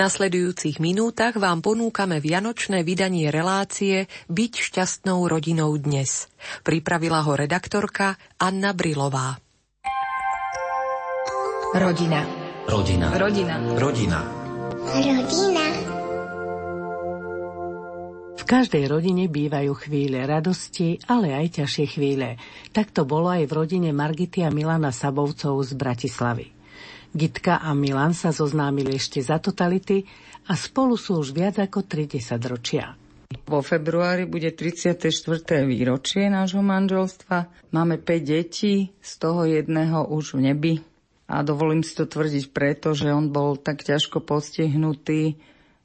nasledujúcich 0.00 0.80
minútach 0.80 1.36
vám 1.36 1.60
ponúkame 1.60 2.24
vianočné 2.24 2.80
vydanie 2.88 3.28
relácie 3.28 4.08
Byť 4.32 4.52
šťastnou 4.72 5.28
rodinou 5.28 5.76
dnes. 5.76 6.24
Pripravila 6.64 7.20
ho 7.28 7.36
redaktorka 7.36 8.16
Anna 8.40 8.72
Brilová. 8.72 9.36
Rodina. 11.76 12.24
Rodina. 12.64 13.12
Rodina. 13.12 13.54
Rodina. 13.76 14.20
Rodina. 14.88 15.64
V 18.40 18.42
každej 18.48 18.88
rodine 18.88 19.28
bývajú 19.28 19.72
chvíle 19.84 20.24
radosti, 20.24 20.96
ale 21.12 21.36
aj 21.36 21.60
ťažšie 21.60 21.86
chvíle. 21.92 22.40
Tak 22.72 22.96
to 22.96 23.04
bolo 23.04 23.28
aj 23.28 23.44
v 23.44 23.52
rodine 23.52 23.92
Margity 23.92 24.48
a 24.48 24.50
Milana 24.50 24.96
Sabovcov 24.96 25.60
z 25.60 25.76
Bratislavy. 25.76 26.59
Gitka 27.10 27.58
a 27.58 27.74
Milan 27.74 28.14
sa 28.14 28.30
zoznámili 28.30 28.94
ešte 28.94 29.18
za 29.18 29.42
totality 29.42 30.06
a 30.46 30.54
spolu 30.54 30.94
sú 30.94 31.18
už 31.18 31.34
viac 31.34 31.58
ako 31.58 31.82
30 31.82 32.38
ročia. 32.46 32.94
Vo 33.46 33.62
februári 33.62 34.26
bude 34.26 34.50
34. 34.50 35.10
výročie 35.66 36.26
nášho 36.30 36.62
manželstva. 36.62 37.70
Máme 37.74 37.98
5 37.98 38.22
detí, 38.22 38.90
z 38.98 39.12
toho 39.18 39.46
jedného 39.46 40.06
už 40.06 40.38
v 40.38 40.50
nebi. 40.50 40.72
A 41.30 41.46
dovolím 41.46 41.86
si 41.86 41.94
to 41.94 42.10
tvrdiť 42.10 42.50
preto, 42.50 42.90
že 42.90 43.14
on 43.14 43.30
bol 43.30 43.54
tak 43.54 43.86
ťažko 43.86 44.22
postihnutý, 44.22 45.38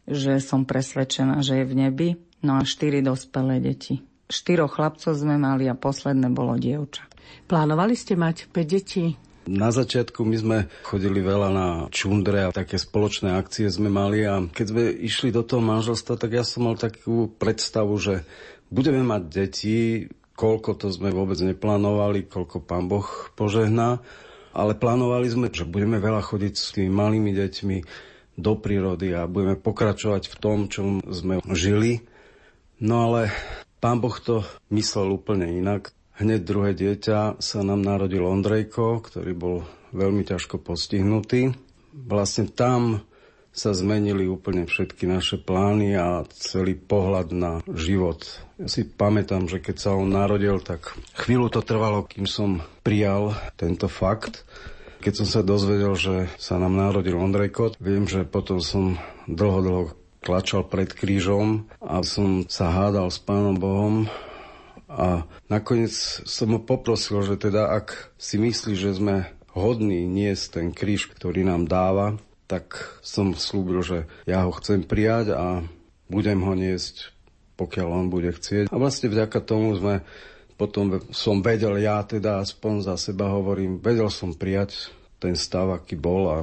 že 0.10 0.42
som 0.42 0.66
presvedčená, 0.66 1.42
že 1.46 1.62
je 1.62 1.66
v 1.70 1.73
nebi. 1.73 2.10
No 2.42 2.58
a 2.58 2.66
4 2.66 3.06
dospelé 3.06 3.62
deti. 3.62 4.02
Štyroch 4.26 4.78
chlapcov 4.78 5.14
sme 5.14 5.38
mali 5.38 5.70
a 5.70 5.78
posledné 5.78 6.34
bolo 6.34 6.58
dievča. 6.58 7.06
Plánovali 7.46 7.94
ste 7.94 8.18
mať 8.18 8.50
5 8.50 8.66
detí? 8.66 9.18
Na 9.45 9.70
začiatku 9.70 10.26
my 10.26 10.38
sme 10.41 10.58
chodili 10.81 11.22
veľa 11.22 11.50
na 11.53 11.67
čundre 11.94 12.50
a 12.50 12.56
také 12.56 12.81
spoločné 12.81 13.38
akcie 13.38 13.70
sme 13.70 13.94
mali 13.94 14.25
a 14.25 14.42
keď 14.42 14.66
sme 14.66 14.83
išli 14.89 15.30
do 15.30 15.45
toho 15.45 15.61
manželstva, 15.61 16.17
tak 16.17 16.33
ja 16.33 16.42
som 16.42 16.66
mal 16.66 16.81
takú 16.81 17.30
predstavu, 17.30 17.94
že 18.02 18.25
budeme 18.73 19.05
mať 19.05 19.22
deti, 19.30 20.09
koľko 20.33 20.81
to 20.81 20.88
sme 20.89 21.14
vôbec 21.14 21.38
neplánovali, 21.38 22.25
koľko 22.25 22.66
pán 22.66 22.89
Boh 22.89 23.05
požehná, 23.38 24.02
ale 24.50 24.73
plánovali 24.73 25.30
sme, 25.30 25.48
že 25.53 25.70
budeme 25.70 26.02
veľa 26.02 26.25
chodiť 26.25 26.53
s 26.58 26.73
tými 26.73 26.89
malými 26.89 27.31
deťmi 27.38 27.77
do 28.36 28.53
prírody 28.58 29.16
a 29.16 29.30
budeme 29.30 29.55
pokračovať 29.55 30.27
v 30.27 30.36
tom, 30.42 30.58
čo 30.67 31.05
sme 31.08 31.39
žili. 31.53 32.03
No 32.81 33.08
ale 33.11 33.31
pán 33.80 34.02
Boh 34.03 34.16
to 34.20 34.44
myslel 34.73 35.16
úplne 35.16 35.48
inak. 35.53 35.94
Hneď 36.16 36.47
druhé 36.47 36.71
dieťa 36.71 37.44
sa 37.44 37.59
nám 37.59 37.83
narodil 37.83 38.23
Ondrejko, 38.23 39.03
ktorý 39.03 39.35
bol 39.35 39.58
veľmi 39.91 40.23
ťažko 40.23 40.63
postihnutý. 40.63 41.52
Vlastne 41.91 42.47
tam 42.47 43.03
sa 43.55 43.71
zmenili 43.71 44.27
úplne 44.27 44.63
všetky 44.63 45.08
naše 45.11 45.39
plány 45.39 45.95
a 45.95 46.23
celý 46.31 46.75
pohľad 46.75 47.31
na 47.36 47.52
život. 47.67 48.23
Ja 48.55 48.67
si 48.67 48.88
pamätám, 48.88 49.52
že 49.52 49.59
keď 49.59 49.75
sa 49.75 49.91
on 49.95 50.11
narodil, 50.11 50.59
tak 50.63 50.95
chvíľu 51.19 51.52
to 51.52 51.63
trvalo, 51.63 52.08
kým 52.08 52.27
som 52.27 52.63
prijal 52.83 53.36
tento 53.59 53.91
fakt. 53.91 54.47
Keď 55.03 55.13
som 55.19 55.27
sa 55.27 55.41
dozvedel, 55.43 55.99
že 55.99 56.31
sa 56.39 56.55
nám 56.55 56.75
narodil 56.80 57.16
Ondrejko, 57.16 57.75
viem, 57.83 58.08
že 58.08 58.23
potom 58.23 58.63
som 58.63 58.99
dlho, 59.27 59.59
dlho 59.59 59.83
klačal 60.23 60.63
pred 60.63 60.89
krížom 60.91 61.67
a 61.83 62.02
som 62.08 62.47
sa 62.47 62.71
hádal 62.71 63.13
s 63.13 63.21
Pánom 63.21 63.55
Bohom, 63.55 64.08
a 64.96 65.28
nakoniec 65.52 65.92
som 66.24 66.56
ho 66.56 66.60
poprosil, 66.64 67.20
že 67.28 67.36
teda 67.36 67.76
ak 67.76 68.16
si 68.16 68.40
myslí, 68.40 68.74
že 68.80 68.96
sme 68.96 69.28
hodní 69.52 70.08
niesť 70.08 70.60
ten 70.60 70.68
kríž, 70.72 71.12
ktorý 71.12 71.44
nám 71.44 71.68
dáva, 71.68 72.16
tak 72.48 72.80
som 73.04 73.36
slúbil, 73.36 73.84
že 73.84 74.08
ja 74.23 74.48
ho 74.48 74.52
chcem 74.56 74.88
prijať 74.88 75.36
a 75.36 75.67
budem 76.08 76.39
ho 76.39 76.54
niesť, 76.55 77.11
pokiaľ 77.60 77.88
on 77.92 78.08
bude 78.08 78.32
chcieť. 78.32 78.72
A 78.72 78.76
vlastne 78.80 79.11
vďaka 79.11 79.39
tomu 79.44 79.76
sme 79.76 80.05
potom 80.55 81.04
som 81.11 81.44
vedel, 81.44 81.76
ja 81.84 82.00
teda 82.08 82.39
aspoň 82.39 82.88
za 82.88 82.95
seba 82.95 83.28
hovorím, 83.28 83.84
vedel 83.84 84.08
som 84.08 84.32
prijať 84.32 84.95
ten 85.20 85.36
stav, 85.36 85.67
aký 85.76 86.00
bol 86.00 86.23
a 86.32 86.38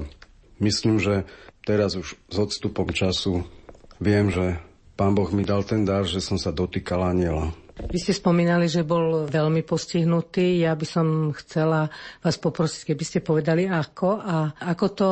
myslím, 0.61 1.01
že 1.01 1.25
teraz 1.65 1.97
už 1.97 2.21
s 2.29 2.37
odstupom 2.37 2.93
času 2.93 3.49
viem, 3.97 4.29
že 4.29 4.61
Pán 4.93 5.17
Boh 5.17 5.33
mi 5.33 5.41
dal 5.41 5.65
ten 5.65 5.89
dar, 5.89 6.05
že 6.05 6.21
som 6.21 6.37
sa 6.37 6.53
dotýkal 6.53 7.01
aniela. 7.17 7.57
Vy 7.72 7.99
ste 7.99 8.12
spomínali, 8.12 8.69
že 8.69 8.84
bol 8.84 9.25
veľmi 9.28 9.65
postihnutý. 9.65 10.60
Ja 10.60 10.77
by 10.77 10.87
som 10.87 11.06
chcela 11.33 11.88
vás 12.21 12.37
poprosiť, 12.37 12.93
keby 12.93 13.05
ste 13.05 13.25
povedali 13.25 13.65
ako 13.65 14.21
a 14.21 14.37
ako 14.60 14.87
to 14.93 15.10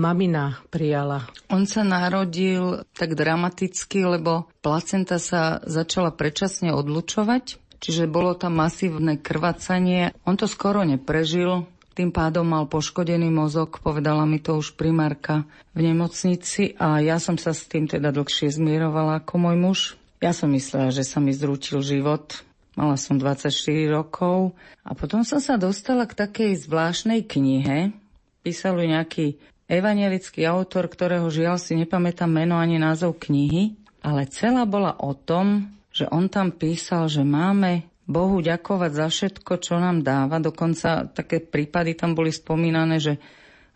mamina 0.00 0.64
prijala. 0.72 1.28
On 1.52 1.68
sa 1.68 1.84
narodil 1.84 2.84
tak 2.96 3.12
dramaticky, 3.12 4.04
lebo 4.04 4.48
placenta 4.64 5.20
sa 5.20 5.60
začala 5.64 6.12
predčasne 6.12 6.72
odlučovať, 6.72 7.60
čiže 7.80 8.08
bolo 8.08 8.32
tam 8.32 8.56
masívne 8.56 9.20
krvacanie. 9.20 10.16
On 10.24 10.40
to 10.40 10.48
skoro 10.48 10.80
neprežil, 10.84 11.68
tým 12.00 12.16
pádom 12.16 12.48
mal 12.48 12.64
poškodený 12.64 13.28
mozog, 13.28 13.82
povedala 13.84 14.24
mi 14.24 14.40
to 14.40 14.56
už 14.56 14.78
primárka 14.78 15.44
v 15.76 15.90
nemocnici 15.90 16.72
a 16.80 17.02
ja 17.04 17.20
som 17.20 17.36
sa 17.36 17.52
s 17.52 17.68
tým 17.68 17.90
teda 17.90 18.08
dlhšie 18.14 18.48
zmierovala 18.48 19.20
ako 19.20 19.34
môj 19.36 19.56
muž. 19.60 19.80
Ja 20.20 20.36
som 20.36 20.52
myslela, 20.52 20.92
že 20.92 21.00
sa 21.00 21.16
mi 21.16 21.32
zrútil 21.32 21.80
život. 21.80 22.44
Mala 22.76 23.00
som 23.00 23.16
24 23.16 23.48
rokov 23.88 24.52
a 24.84 24.92
potom 24.92 25.24
som 25.24 25.40
sa 25.40 25.56
dostala 25.56 26.04
k 26.04 26.12
takej 26.12 26.60
zvláštnej 26.68 27.24
knihe. 27.24 27.96
Písal 28.44 28.76
ju 28.78 28.86
nejaký 28.88 29.26
evangelický 29.64 30.44
autor, 30.44 30.92
ktorého 30.92 31.24
žiaľ 31.32 31.56
si 31.56 31.72
nepamätám 31.72 32.28
meno 32.28 32.60
ani 32.60 32.76
názov 32.76 33.16
knihy, 33.16 33.80
ale 34.04 34.28
celá 34.28 34.68
bola 34.68 34.92
o 35.00 35.16
tom, 35.16 35.72
že 35.88 36.04
on 36.12 36.28
tam 36.28 36.52
písal, 36.52 37.08
že 37.08 37.24
máme 37.24 37.88
Bohu 38.04 38.44
ďakovať 38.44 38.92
za 38.92 39.06
všetko, 39.08 39.52
čo 39.56 39.80
nám 39.80 40.04
dáva. 40.04 40.36
Dokonca 40.36 41.08
také 41.08 41.40
prípady 41.40 41.96
tam 41.96 42.12
boli 42.12 42.28
spomínané, 42.28 43.00
že 43.00 43.16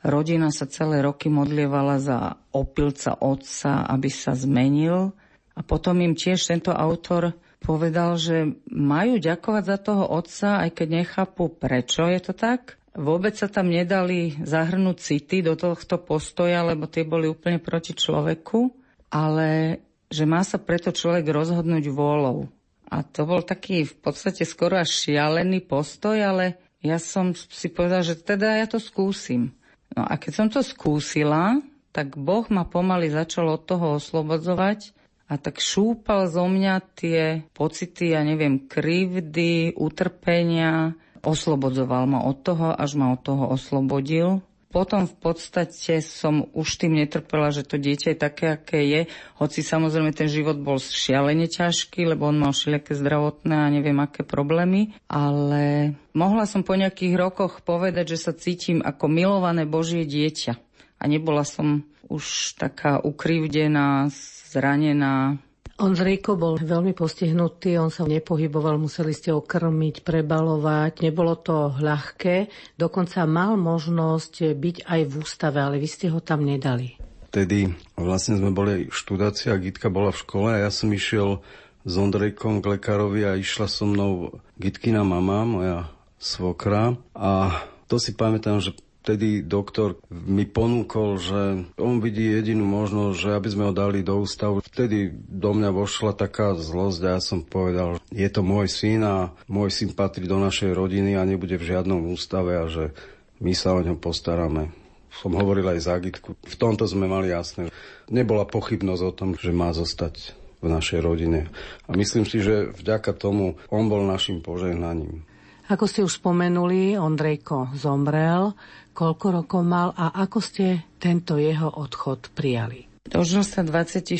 rodina 0.05 0.53
sa 0.53 0.69
celé 0.69 1.00
roky 1.00 1.32
modlievala 1.32 1.97
za 2.05 2.37
opilca 2.53 3.16
otca, 3.16 3.88
aby 3.88 4.12
sa 4.12 4.37
zmenil 4.37 5.16
a 5.54 5.60
potom 5.62 6.03
im 6.03 6.19
tiež 6.19 6.50
tento 6.50 6.75
autor 6.75 7.34
povedal, 7.65 8.20
že 8.20 8.60
majú 8.69 9.16
ďakovať 9.16 9.65
za 9.65 9.78
toho 9.81 10.04
otca, 10.10 10.48
aj 10.66 10.70
keď 10.76 10.88
nechápu, 11.00 11.48
prečo 11.48 12.04
je 12.10 12.20
to 12.20 12.37
tak. 12.37 12.76
Vôbec 12.94 13.34
sa 13.34 13.50
tam 13.50 13.72
nedali 13.72 14.38
zahrnúť 14.38 14.97
city 15.03 15.43
do 15.43 15.59
tohto 15.59 15.98
postoja, 15.98 16.62
lebo 16.62 16.87
tie 16.87 17.03
boli 17.03 17.26
úplne 17.26 17.59
proti 17.59 17.97
človeku, 17.97 18.70
ale 19.10 19.81
že 20.12 20.28
má 20.28 20.47
sa 20.47 20.62
preto 20.62 20.94
človek 20.94 21.26
rozhodnúť 21.26 21.91
vôľou. 21.91 22.47
A 22.87 23.03
to 23.03 23.26
bol 23.26 23.43
taký 23.43 23.88
v 23.88 23.94
podstate 23.98 24.47
skoro 24.47 24.78
až 24.78 24.94
šialený 24.94 25.66
postoj, 25.66 26.14
ale 26.14 26.60
ja 26.84 27.00
som 27.03 27.34
si 27.34 27.72
povedal, 27.72 28.06
že 28.06 28.14
teda 28.20 28.62
ja 28.62 28.66
to 28.70 28.78
skúsim. 28.78 29.56
No 29.97 30.06
a 30.06 30.14
keď 30.14 30.32
som 30.37 30.47
to 30.53 30.60
skúsila, 30.62 31.59
tak 31.91 32.14
Boh 32.14 32.47
ma 32.53 32.62
pomaly 32.69 33.10
začal 33.10 33.59
od 33.59 33.66
toho 33.66 33.98
oslobodzovať 33.98 34.94
a 35.24 35.34
tak 35.40 35.56
šúpal 35.56 36.28
zo 36.28 36.44
mňa 36.44 36.74
tie 36.92 37.48
pocity, 37.56 38.12
ja 38.12 38.20
neviem, 38.20 38.68
krivdy, 38.68 39.72
utrpenia, 39.72 40.92
oslobodzoval 41.24 42.04
ma 42.04 42.20
od 42.28 42.44
toho, 42.44 42.76
až 42.76 43.00
ma 43.00 43.16
od 43.16 43.24
toho 43.24 43.48
oslobodil. 43.48 44.44
Potom 44.68 45.06
v 45.06 45.14
podstate 45.14 46.02
som 46.02 46.50
už 46.50 46.82
tým 46.82 46.98
netrpela, 46.98 47.54
že 47.54 47.62
to 47.62 47.78
dieťa 47.78 48.10
je 48.10 48.18
také, 48.18 48.58
aké 48.58 48.82
je, 48.82 49.00
hoci 49.38 49.62
samozrejme 49.62 50.10
ten 50.10 50.26
život 50.26 50.58
bol 50.58 50.82
šialene 50.82 51.46
ťažký, 51.46 52.10
lebo 52.10 52.26
on 52.26 52.42
mal 52.42 52.50
všelijaké 52.50 52.98
zdravotné 52.98 53.54
a 53.54 53.70
neviem 53.70 53.94
aké 54.02 54.26
problémy, 54.26 54.90
ale 55.06 55.94
mohla 56.10 56.42
som 56.50 56.66
po 56.66 56.74
nejakých 56.74 57.14
rokoch 57.14 57.62
povedať, 57.62 58.19
že 58.19 58.28
sa 58.28 58.32
cítim 58.34 58.82
ako 58.82 59.06
milované 59.06 59.62
Božie 59.62 60.02
dieťa. 60.02 60.58
A 60.99 61.04
nebola 61.06 61.46
som 61.46 61.87
už 62.08 62.56
taká 62.60 63.00
ukrivdená, 63.00 64.08
zranená. 64.50 65.38
Ondrejko 65.74 66.38
bol 66.38 66.54
veľmi 66.54 66.94
postihnutý, 66.94 67.82
on 67.82 67.90
sa 67.90 68.06
nepohyboval, 68.06 68.78
museli 68.78 69.10
ste 69.10 69.34
ho 69.34 69.42
krmiť, 69.42 70.06
prebalovať, 70.06 71.02
nebolo 71.02 71.34
to 71.34 71.74
ľahké. 71.82 72.46
Dokonca 72.78 73.26
mal 73.26 73.58
možnosť 73.58 74.54
byť 74.54 74.76
aj 74.86 75.00
v 75.02 75.12
ústave, 75.18 75.58
ale 75.58 75.82
vy 75.82 75.88
ste 75.90 76.14
ho 76.14 76.22
tam 76.22 76.46
nedali. 76.46 76.94
Vtedy 77.34 77.74
vlastne 77.98 78.38
sme 78.38 78.54
boli 78.54 78.86
študáci 78.86 79.50
a 79.50 79.58
Gitka 79.58 79.90
bola 79.90 80.14
v 80.14 80.22
škole 80.22 80.48
a 80.54 80.62
ja 80.62 80.70
som 80.70 80.86
išiel 80.94 81.42
s 81.82 81.94
Ondrejkom 81.98 82.62
k 82.62 82.78
lekárovi 82.78 83.26
a 83.26 83.34
išla 83.34 83.66
so 83.66 83.90
mnou 83.90 84.38
Gitkina 84.54 85.02
mama, 85.02 85.42
moja 85.42 85.78
svokra. 86.22 86.94
A 87.18 87.50
to 87.90 87.98
si 87.98 88.14
pamätám, 88.14 88.62
že 88.62 88.78
vtedy 89.04 89.44
doktor 89.44 90.00
mi 90.08 90.48
ponúkol, 90.48 91.20
že 91.20 91.68
on 91.76 92.00
vidí 92.00 92.24
jedinú 92.24 92.64
možnosť, 92.64 93.16
že 93.20 93.30
aby 93.36 93.48
sme 93.52 93.68
ho 93.68 93.72
dali 93.76 94.00
do 94.00 94.24
ústavu. 94.24 94.64
Vtedy 94.64 95.12
do 95.12 95.52
mňa 95.52 95.76
vošla 95.76 96.16
taká 96.16 96.56
zlosť 96.56 97.00
a 97.04 97.08
ja 97.14 97.20
som 97.20 97.44
povedal, 97.44 98.00
je 98.08 98.24
to 98.32 98.40
môj 98.40 98.72
syn 98.72 99.04
a 99.04 99.36
môj 99.44 99.68
syn 99.68 99.92
patrí 99.92 100.24
do 100.24 100.40
našej 100.40 100.72
rodiny 100.72 101.20
a 101.20 101.28
nebude 101.28 101.60
v 101.60 101.68
žiadnom 101.68 102.08
ústave 102.16 102.56
a 102.56 102.64
že 102.64 102.96
my 103.44 103.52
sa 103.52 103.76
o 103.76 103.84
ňo 103.84 104.00
postaráme. 104.00 104.72
som 105.12 105.36
hovoril 105.36 105.68
aj 105.68 105.84
za 105.84 106.00
Gitku. 106.00 106.40
V 106.40 106.56
tomto 106.56 106.88
sme 106.88 107.04
mali 107.04 107.28
jasné. 107.28 107.68
Nebola 108.08 108.48
pochybnosť 108.48 109.02
o 109.04 109.12
tom, 109.12 109.30
že 109.36 109.52
má 109.52 109.68
zostať 109.76 110.32
v 110.64 110.72
našej 110.72 111.04
rodine. 111.04 111.52
A 111.84 111.92
myslím 111.92 112.24
si, 112.24 112.40
že 112.40 112.72
vďaka 112.72 113.12
tomu 113.12 113.60
on 113.68 113.84
bol 113.92 114.00
našim 114.08 114.40
požehnaním. 114.40 115.28
Ako 115.64 115.88
ste 115.88 116.05
už 116.05 116.20
spomenuli, 116.20 117.00
Ondrejko 117.00 117.72
zomrel. 117.72 118.52
Koľko 118.93 119.26
rokov 119.43 119.62
mal 119.64 119.96
a 119.96 120.12
ako 120.12 120.38
ste 120.44 120.84
tento 121.00 121.40
jeho 121.40 121.72
odchod 121.72 122.31
prijali? 122.37 122.84
Dožil 123.08 123.43
sa 123.43 123.64
26 123.64 124.12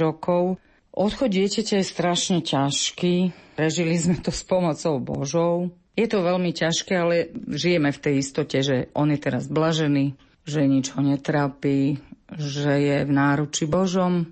rokov. 0.00 0.56
Odchod 0.90 1.30
dieťaťa 1.30 1.78
je 1.78 1.86
strašne 1.86 2.38
ťažký. 2.40 3.14
Prežili 3.54 4.00
sme 4.00 4.16
to 4.18 4.32
s 4.32 4.42
pomocou 4.48 4.96
Božou. 4.96 5.70
Je 5.92 6.08
to 6.08 6.24
veľmi 6.24 6.56
ťažké, 6.56 6.92
ale 6.96 7.30
žijeme 7.52 7.92
v 7.92 8.02
tej 8.02 8.14
istote, 8.24 8.58
že 8.64 8.88
on 8.96 9.12
je 9.12 9.18
teraz 9.20 9.44
blažený, 9.50 10.16
že 10.48 10.64
nič 10.64 10.94
ho 10.96 11.00
netrápi, 11.04 12.00
že 12.32 12.72
je 12.80 12.96
v 13.04 13.10
náruči 13.12 13.68
Božom 13.68 14.30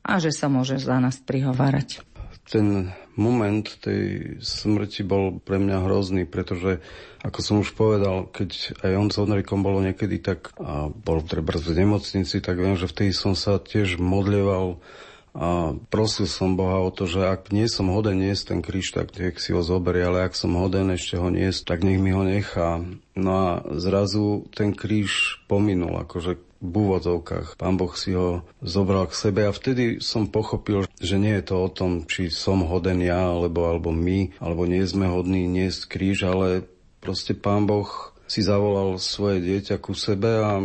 a 0.00 0.16
že 0.16 0.32
sa 0.32 0.48
môže 0.48 0.80
za 0.80 0.96
nás 0.96 1.20
prihovárať. 1.20 2.02
Ten 2.50 2.90
moment 3.14 3.62
tej 3.62 4.36
smrti 4.42 5.06
bol 5.06 5.38
pre 5.38 5.62
mňa 5.62 5.86
hrozný, 5.86 6.26
pretože, 6.26 6.82
ako 7.22 7.38
som 7.38 7.56
už 7.62 7.78
povedal, 7.78 8.26
keď 8.26 8.74
aj 8.82 8.92
on 8.98 9.08
s 9.14 9.20
Ondrejkom 9.22 9.62
bolo 9.62 9.78
niekedy 9.78 10.18
tak, 10.18 10.50
a 10.58 10.90
bol 10.90 11.22
treba 11.22 11.54
v 11.54 11.78
nemocnici, 11.78 12.42
tak 12.42 12.58
viem, 12.58 12.74
že 12.74 12.90
vtedy 12.90 13.14
som 13.14 13.38
sa 13.38 13.62
tiež 13.62 14.02
modlieval 14.02 14.82
a 15.30 15.78
prosil 15.94 16.26
som 16.26 16.58
Boha 16.58 16.82
o 16.82 16.90
to, 16.90 17.06
že 17.06 17.22
ak 17.22 17.54
nie 17.54 17.70
som 17.70 17.86
hoden 17.86 18.18
niesť 18.18 18.50
ten 18.50 18.60
kríž, 18.66 18.90
tak 18.90 19.14
nech 19.14 19.38
si 19.38 19.54
ho 19.54 19.62
zoberie, 19.62 20.02
ale 20.02 20.26
ak 20.26 20.34
som 20.34 20.58
hoden 20.58 20.90
ešte 20.90 21.22
ho 21.22 21.30
niesť, 21.30 21.70
tak 21.70 21.86
nech 21.86 22.02
mi 22.02 22.10
ho 22.10 22.26
nechá. 22.26 22.82
No 23.14 23.30
a 23.30 23.48
zrazu 23.78 24.50
ten 24.50 24.74
kríž 24.74 25.38
pominul, 25.46 26.02
akože 26.02 26.49
v 26.60 26.74
úvodzovkách. 26.76 27.56
Pán 27.56 27.80
Boh 27.80 27.92
si 27.96 28.12
ho 28.12 28.44
zobral 28.60 29.08
k 29.08 29.16
sebe 29.16 29.48
a 29.48 29.56
vtedy 29.56 29.98
som 30.04 30.28
pochopil, 30.28 30.84
že 31.00 31.16
nie 31.16 31.40
je 31.40 31.44
to 31.48 31.56
o 31.56 31.68
tom, 31.72 32.04
či 32.04 32.28
som 32.28 32.68
hoden 32.68 33.00
ja, 33.00 33.32
alebo, 33.32 33.64
alebo 33.64 33.90
my, 33.90 34.36
alebo 34.38 34.68
nie 34.68 34.84
sme 34.84 35.08
hodní 35.08 35.48
niesť 35.48 35.88
kríž, 35.88 36.28
ale 36.28 36.68
proste 37.00 37.32
Pán 37.32 37.64
Boh 37.64 37.88
si 38.30 38.44
zavolal 38.44 39.00
svoje 39.00 39.42
dieťa 39.42 39.80
ku 39.82 39.96
sebe 39.96 40.30
a 40.38 40.62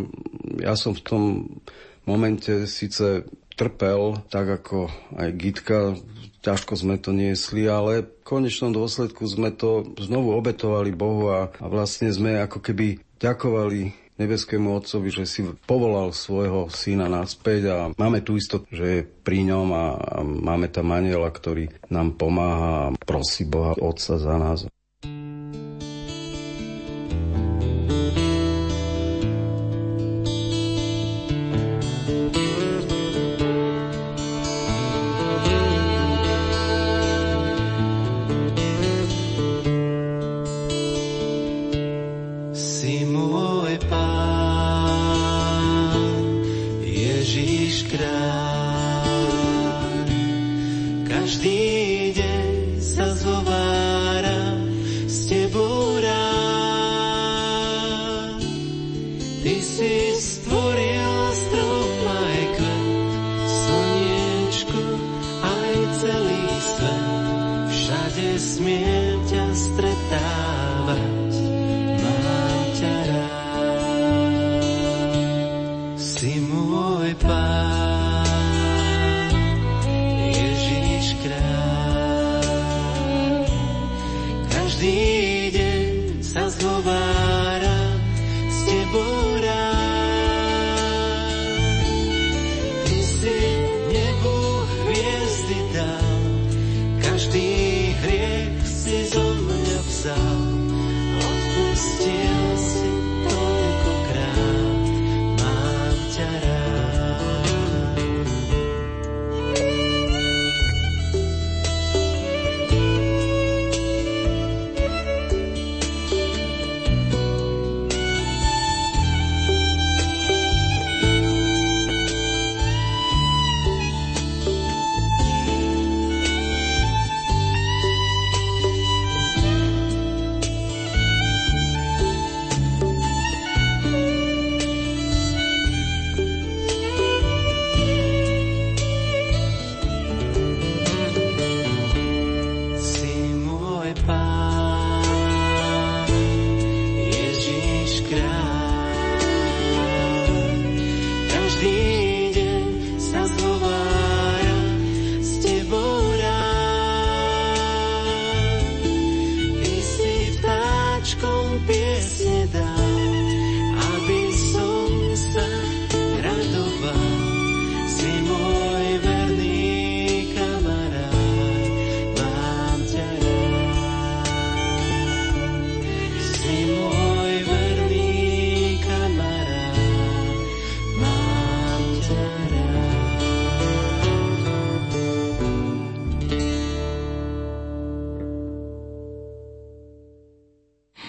ja 0.62 0.76
som 0.78 0.94
v 0.94 1.02
tom 1.02 1.24
momente 2.06 2.70
síce 2.70 3.26
trpel, 3.56 4.22
tak 4.30 4.46
ako 4.62 4.92
aj 5.16 5.30
Gitka, 5.34 5.80
ťažko 6.46 6.78
sme 6.78 7.02
to 7.02 7.10
niesli, 7.10 7.66
ale 7.66 8.06
v 8.06 8.08
konečnom 8.22 8.70
dôsledku 8.70 9.26
sme 9.26 9.50
to 9.50 9.96
znovu 9.98 10.38
obetovali 10.38 10.94
Bohu 10.94 11.34
a, 11.34 11.50
a 11.58 11.66
vlastne 11.66 12.14
sme 12.14 12.38
ako 12.38 12.62
keby 12.62 13.02
ďakovali 13.18 14.05
nebeskému 14.16 14.72
Otcovi, 14.76 15.10
že 15.12 15.24
si 15.28 15.42
povolal 15.68 16.16
svojho 16.16 16.72
syna 16.72 17.12
naspäť 17.12 17.62
a 17.72 17.78
máme 17.96 18.24
tu 18.24 18.40
istotu, 18.40 18.68
že 18.72 18.86
je 18.86 19.02
pri 19.04 19.44
ňom 19.48 19.68
a, 19.72 19.86
máme 20.24 20.72
tam 20.72 20.96
aniela, 20.96 21.28
ktorý 21.28 21.72
nám 21.92 22.16
pomáha 22.16 22.92
a 22.92 22.94
prosí 23.04 23.44
Boha 23.44 23.76
Otca 23.76 24.16
za 24.16 24.36
nás. 24.40 24.60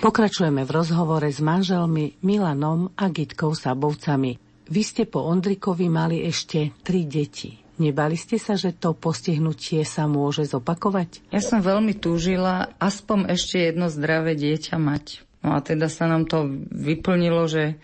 Pokračujeme 0.07 0.63
v 0.63 0.71
rozhovore 0.71 1.27
s 1.27 1.43
manželmi 1.43 2.23
Milanom 2.23 2.95
a 2.95 3.11
Gitkou 3.11 3.59
Sabovcami. 3.59 4.39
Vy 4.71 4.83
ste 4.87 5.03
po 5.03 5.27
Ondrikovi 5.27 5.91
mali 5.91 6.23
ešte 6.23 6.71
tri 6.87 7.11
deti. 7.11 7.59
Nebali 7.83 8.15
ste 8.15 8.39
sa, 8.39 8.55
že 8.55 8.71
to 8.71 8.95
postihnutie 8.95 9.83
sa 9.83 10.07
môže 10.07 10.47
zopakovať? 10.47 11.27
Ja 11.35 11.43
som 11.43 11.59
veľmi 11.59 11.99
túžila 11.99 12.71
aspoň 12.79 13.35
ešte 13.35 13.59
jedno 13.59 13.91
zdravé 13.91 14.39
dieťa 14.39 14.79
mať. 14.79 15.27
No 15.43 15.59
a 15.59 15.61
teda 15.67 15.91
sa 15.91 16.07
nám 16.07 16.31
to 16.31 16.55
vyplnilo, 16.71 17.51
že 17.51 17.75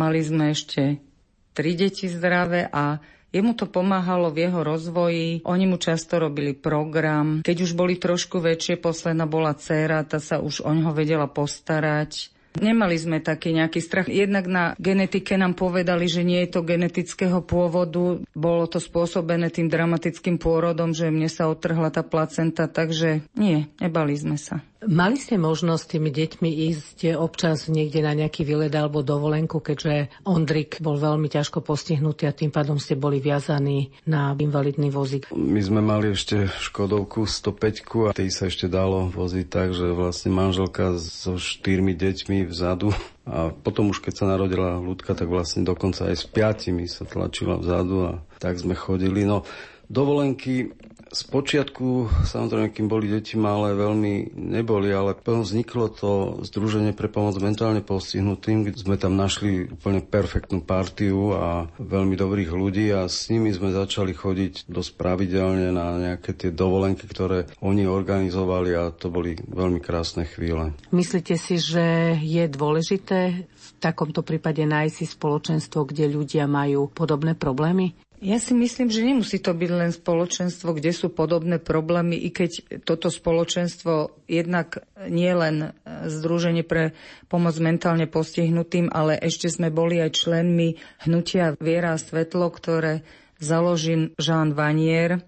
mali 0.00 0.24
sme 0.24 0.56
ešte 0.56 1.04
tri 1.52 1.76
deti 1.76 2.08
zdravé 2.08 2.64
a 2.64 2.96
Jemu 3.28 3.52
to 3.52 3.68
pomáhalo 3.68 4.32
v 4.32 4.48
jeho 4.48 4.60
rozvoji, 4.64 5.44
oni 5.44 5.64
mu 5.68 5.76
často 5.76 6.16
robili 6.16 6.56
program. 6.56 7.44
Keď 7.44 7.56
už 7.60 7.76
boli 7.76 8.00
trošku 8.00 8.40
väčšie, 8.40 8.80
posledná 8.80 9.28
bola 9.28 9.52
dcéra, 9.52 10.00
tá 10.08 10.16
sa 10.16 10.40
už 10.40 10.64
o 10.64 10.70
ňoho 10.72 10.96
vedela 10.96 11.28
postarať. 11.28 12.32
Nemali 12.58 12.96
sme 12.98 13.18
taký 13.22 13.54
nejaký 13.54 13.80
strach. 13.80 14.06
Jednak 14.10 14.44
na 14.50 14.64
genetike 14.76 15.38
nám 15.38 15.54
povedali, 15.54 16.10
že 16.10 16.26
nie 16.26 16.44
je 16.44 16.58
to 16.58 16.66
genetického 16.66 17.40
pôvodu. 17.42 18.20
Bolo 18.34 18.64
to 18.66 18.82
spôsobené 18.82 19.48
tým 19.48 19.70
dramatickým 19.70 20.36
pôrodom, 20.36 20.92
že 20.92 21.08
mne 21.08 21.30
sa 21.30 21.48
otrhla 21.48 21.88
tá 21.88 22.02
placenta, 22.02 22.66
takže 22.66 23.22
nie, 23.38 23.70
nebali 23.78 24.14
sme 24.18 24.36
sa. 24.36 24.60
Mali 24.78 25.18
ste 25.18 25.34
možnosť 25.34 25.82
s 25.82 25.90
tými 25.90 26.10
deťmi 26.14 26.50
ísť 26.70 27.18
občas 27.18 27.66
niekde 27.66 27.98
na 27.98 28.14
nejaký 28.14 28.46
výlet 28.46 28.70
alebo 28.70 29.02
dovolenku, 29.02 29.58
keďže 29.58 30.06
Ondrik 30.22 30.78
bol 30.78 30.94
veľmi 30.94 31.26
ťažko 31.26 31.66
postihnutý 31.66 32.30
a 32.30 32.32
tým 32.32 32.54
pádom 32.54 32.78
ste 32.78 32.94
boli 32.94 33.18
viazaní 33.18 33.90
na 34.06 34.38
invalidný 34.38 34.94
vozík. 34.94 35.34
My 35.34 35.58
sme 35.58 35.82
mali 35.82 36.14
ešte 36.14 36.46
Škodovku 36.62 37.26
105 37.26 38.06
a 38.06 38.14
tej 38.14 38.30
sa 38.30 38.46
ešte 38.46 38.70
dalo 38.70 39.10
voziť 39.10 39.46
tak, 39.50 39.74
že 39.74 39.90
vlastne 39.90 40.30
manželka 40.30 40.94
so 40.94 41.42
štyrmi 41.42 41.98
deťmi 41.98 42.47
vzadu 42.48 42.90
a 43.28 43.52
potom 43.52 43.92
už 43.92 44.00
keď 44.00 44.14
sa 44.16 44.26
narodila 44.26 44.80
ľudka, 44.80 45.12
tak 45.12 45.28
vlastne 45.28 45.62
dokonca 45.62 46.08
aj 46.08 46.16
s 46.16 46.24
piatimi 46.24 46.88
sa 46.88 47.04
tlačila 47.04 47.60
vzadu 47.60 47.96
a 48.08 48.12
tak 48.40 48.56
sme 48.56 48.72
chodili. 48.72 49.28
No, 49.28 49.44
dovolenky 49.86 50.72
Spočiatku, 51.08 52.12
samozrejme, 52.28 52.68
kým 52.68 52.86
boli 52.86 53.08
deti 53.08 53.40
malé, 53.40 53.72
veľmi 53.72 54.36
neboli, 54.36 54.92
ale 54.92 55.16
potom 55.16 55.40
vzniklo 55.40 55.88
to 55.88 56.10
Združenie 56.44 56.92
pre 56.92 57.08
pomoc 57.08 57.40
mentálne 57.40 57.80
postihnutým, 57.80 58.68
kde 58.68 58.76
sme 58.76 59.00
tam 59.00 59.16
našli 59.16 59.72
úplne 59.72 60.04
perfektnú 60.04 60.60
partiu 60.60 61.32
a 61.32 61.68
veľmi 61.80 62.12
dobrých 62.12 62.50
ľudí 62.52 62.92
a 62.92 63.08
s 63.08 63.32
nimi 63.32 63.48
sme 63.56 63.72
začali 63.72 64.12
chodiť 64.12 64.68
dosť 64.68 64.90
pravidelne 65.00 65.72
na 65.72 65.96
nejaké 65.96 66.36
tie 66.36 66.50
dovolenky, 66.52 67.08
ktoré 67.08 67.48
oni 67.64 67.88
organizovali 67.88 68.76
a 68.76 68.92
to 68.92 69.08
boli 69.08 69.36
veľmi 69.48 69.80
krásne 69.80 70.28
chvíle. 70.28 70.76
Myslíte 70.92 71.40
si, 71.40 71.56
že 71.56 72.16
je 72.20 72.44
dôležité 72.52 73.48
v 73.48 73.68
takomto 73.80 74.20
prípade 74.20 74.60
nájsť 74.64 74.94
si 74.94 75.06
spoločenstvo, 75.08 75.88
kde 75.88 76.10
ľudia 76.10 76.44
majú 76.44 76.92
podobné 76.92 77.32
problémy? 77.32 77.96
Ja 78.18 78.42
si 78.42 78.50
myslím, 78.50 78.90
že 78.90 79.06
nemusí 79.06 79.38
to 79.38 79.54
byť 79.54 79.70
len 79.70 79.94
spoločenstvo, 79.94 80.74
kde 80.74 80.90
sú 80.90 81.06
podobné 81.06 81.62
problémy, 81.62 82.18
i 82.18 82.34
keď 82.34 82.82
toto 82.82 83.14
spoločenstvo 83.14 84.10
jednak 84.26 84.82
nie 85.06 85.30
len 85.30 85.56
e, 85.62 86.10
Združenie 86.10 86.66
pre 86.66 86.98
pomoc 87.30 87.54
mentálne 87.62 88.10
postihnutým, 88.10 88.90
ale 88.90 89.14
ešte 89.22 89.46
sme 89.46 89.70
boli 89.70 90.02
aj 90.02 90.18
členmi 90.18 90.74
hnutia 91.06 91.54
Viera 91.62 91.94
a 91.94 92.02
Svetlo, 92.02 92.50
ktoré 92.50 93.06
založil 93.38 94.10
Jean 94.18 94.50
Vanier. 94.50 95.22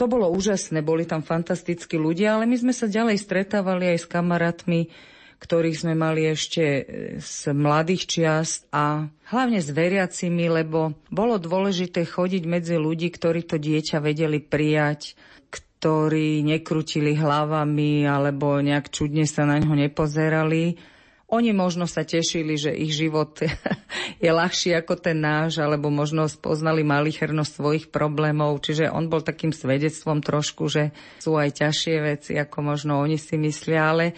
To 0.00 0.08
bolo 0.08 0.32
úžasné, 0.32 0.80
boli 0.80 1.04
tam 1.04 1.20
fantastickí 1.20 2.00
ľudia, 2.00 2.40
ale 2.40 2.48
my 2.48 2.56
sme 2.56 2.72
sa 2.72 2.88
ďalej 2.88 3.20
stretávali 3.20 3.92
aj 3.92 3.98
s 4.00 4.06
kamarátmi, 4.08 4.88
ktorých 5.36 5.76
sme 5.84 5.94
mali 5.94 6.32
ešte 6.32 6.64
e, 6.64 6.82
z 7.20 7.52
mladých 7.52 8.02
čiast 8.08 8.64
a 8.72 9.04
hlavne 9.28 9.60
s 9.60 9.68
veriacimi, 9.68 10.48
lebo 10.48 10.96
bolo 11.12 11.36
dôležité 11.36 12.08
chodiť 12.08 12.42
medzi 12.48 12.76
ľudí, 12.80 13.12
ktorí 13.12 13.44
to 13.44 13.60
dieťa 13.60 14.00
vedeli 14.00 14.40
prijať, 14.40 15.14
ktorí 15.52 16.40
nekrutili 16.40 17.12
hlavami 17.14 18.08
alebo 18.08 18.58
nejak 18.64 18.88
čudne 18.88 19.28
sa 19.28 19.44
na 19.44 19.60
ňo 19.60 19.76
nepozerali. 19.76 20.80
Oni 21.26 21.50
možno 21.50 21.90
sa 21.90 22.06
tešili, 22.06 22.54
že 22.54 22.70
ich 22.70 22.94
život 22.94 23.42
je 24.24 24.30
ľahší 24.30 24.78
ako 24.78 24.94
ten 24.96 25.20
náš, 25.20 25.58
alebo 25.58 25.92
možno 25.92 26.30
spoznali 26.30 26.86
malichernosť 26.86 27.52
svojich 27.52 27.86
problémov. 27.90 28.62
Čiže 28.62 28.88
on 28.94 29.10
bol 29.10 29.20
takým 29.20 29.50
svedectvom 29.50 30.22
trošku, 30.22 30.70
že 30.70 30.94
sú 31.20 31.36
aj 31.36 31.66
ťažšie 31.66 31.96
veci, 32.00 32.32
ako 32.38 32.56
možno 32.62 33.02
oni 33.02 33.18
si 33.18 33.36
myslia, 33.36 33.90
ale 33.90 34.16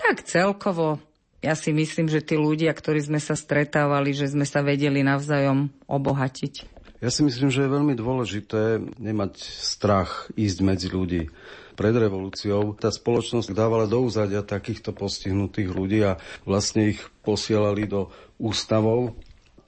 tak 0.00 0.24
celkovo 0.24 0.98
ja 1.40 1.56
si 1.56 1.72
myslím, 1.72 2.12
že 2.12 2.20
tí 2.20 2.36
ľudia, 2.36 2.68
ktorí 2.68 3.00
sme 3.00 3.16
sa 3.16 3.32
stretávali, 3.32 4.12
že 4.12 4.28
sme 4.28 4.44
sa 4.44 4.60
vedeli 4.60 5.00
navzájom 5.00 5.72
obohatiť. 5.88 6.68
Ja 7.00 7.08
si 7.08 7.24
myslím, 7.24 7.48
že 7.48 7.64
je 7.64 7.74
veľmi 7.80 7.96
dôležité 7.96 8.76
nemať 9.00 9.40
strach 9.40 10.28
ísť 10.36 10.58
medzi 10.60 10.92
ľudí. 10.92 11.32
Pred 11.80 11.96
revolúciou 11.96 12.76
tá 12.76 12.92
spoločnosť 12.92 13.56
dávala 13.56 13.88
do 13.88 14.04
úzadia 14.04 14.44
takýchto 14.44 14.92
postihnutých 14.92 15.72
ľudí 15.72 16.04
a 16.04 16.20
vlastne 16.44 16.92
ich 16.92 17.00
posielali 17.24 17.88
do 17.88 18.12
ústavov, 18.36 19.16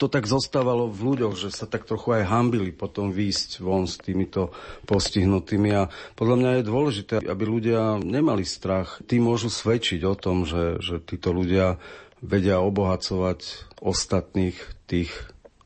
to 0.03 0.11
tak 0.11 0.27
zostávalo 0.27 0.91
v 0.91 1.15
ľuďoch, 1.15 1.39
že 1.39 1.55
sa 1.55 1.71
tak 1.71 1.87
trochu 1.87 2.19
aj 2.19 2.27
hambili 2.27 2.75
potom 2.75 3.15
výjsť 3.15 3.63
von 3.63 3.87
s 3.87 4.03
týmito 4.03 4.51
postihnutými 4.91 5.71
a 5.79 5.87
podľa 6.19 6.37
mňa 6.43 6.51
je 6.59 6.65
dôležité, 6.67 7.15
aby 7.23 7.45
ľudia 7.47 8.03
nemali 8.03 8.43
strach. 8.43 8.99
Tí 9.07 9.23
môžu 9.23 9.47
svedčiť 9.47 10.03
o 10.03 10.19
tom, 10.19 10.43
že, 10.43 10.83
že 10.83 10.99
títo 10.99 11.31
ľudia 11.31 11.79
vedia 12.19 12.59
obohacovať 12.59 13.71
ostatných 13.79 14.59
tých 14.91 15.15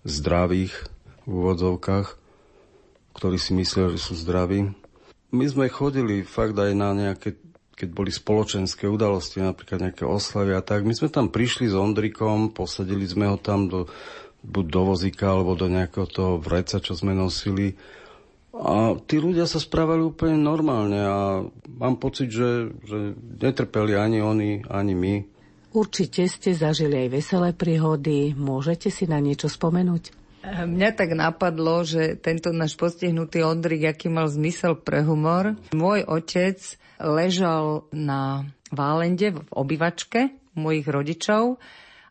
zdravých 0.05 0.77
v 1.25 1.31
úvodzovkách, 1.33 2.09
ktorí 3.17 3.41
si 3.41 3.57
myslia, 3.57 3.89
že 3.97 4.05
sú 4.05 4.13
zdraví. 4.21 4.69
My 5.33 5.47
sme 5.49 5.73
chodili 5.73 6.29
fakt 6.29 6.61
aj 6.61 6.77
na 6.77 6.93
nejaké 6.93 7.41
keď 7.77 7.93
boli 7.93 8.09
spoločenské 8.09 8.89
udalosti, 8.89 9.45
napríklad 9.45 9.93
nejaké 9.93 10.09
oslavy 10.09 10.57
a 10.57 10.65
tak. 10.65 10.89
My 10.89 10.97
sme 10.97 11.13
tam 11.13 11.29
prišli 11.29 11.69
s 11.69 11.77
Ondrikom, 11.77 12.57
posadili 12.57 13.05
sme 13.05 13.29
ho 13.29 13.37
tam 13.37 13.69
do 13.69 13.85
buď 14.47 14.65
do 14.71 14.83
vozíka 14.95 15.35
alebo 15.35 15.59
do 15.59 15.67
nejakého 15.67 16.07
toho 16.07 16.33
vreca, 16.39 16.79
čo 16.79 16.95
sme 16.95 17.13
nosili. 17.13 17.75
A 18.57 18.97
tí 19.05 19.21
ľudia 19.21 19.45
sa 19.45 19.61
správali 19.61 20.01
úplne 20.01 20.41
normálne 20.41 21.01
a 21.03 21.45
mám 21.77 22.01
pocit, 22.01 22.33
že, 22.33 22.73
že 22.89 23.13
netrpeli 23.19 23.93
ani 23.93 24.25
oni, 24.25 24.65
ani 24.65 24.95
my. 24.97 25.15
Určite 25.77 26.25
ste 26.25 26.57
zažili 26.57 27.05
aj 27.05 27.09
veselé 27.13 27.53
príhody. 27.53 28.33
Môžete 28.33 28.89
si 28.89 29.05
na 29.05 29.21
niečo 29.21 29.53
spomenúť? 29.53 30.25
Mňa 30.47 30.91
tak 30.95 31.13
napadlo, 31.13 31.83
že 31.83 32.17
tento 32.17 32.55
náš 32.55 32.79
postihnutý 32.79 33.43
Ondrik, 33.43 33.93
aký 33.93 34.09
mal 34.09 34.31
zmysel 34.31 34.79
pre 34.79 35.03
humor. 35.03 35.59
Môj 35.75 36.07
otec 36.07 36.57
ležal 37.03 37.85
na 37.93 38.49
Válende 38.73 39.37
v 39.37 39.41
obývačke 39.53 40.33
mojich 40.57 40.87
rodičov 40.89 41.61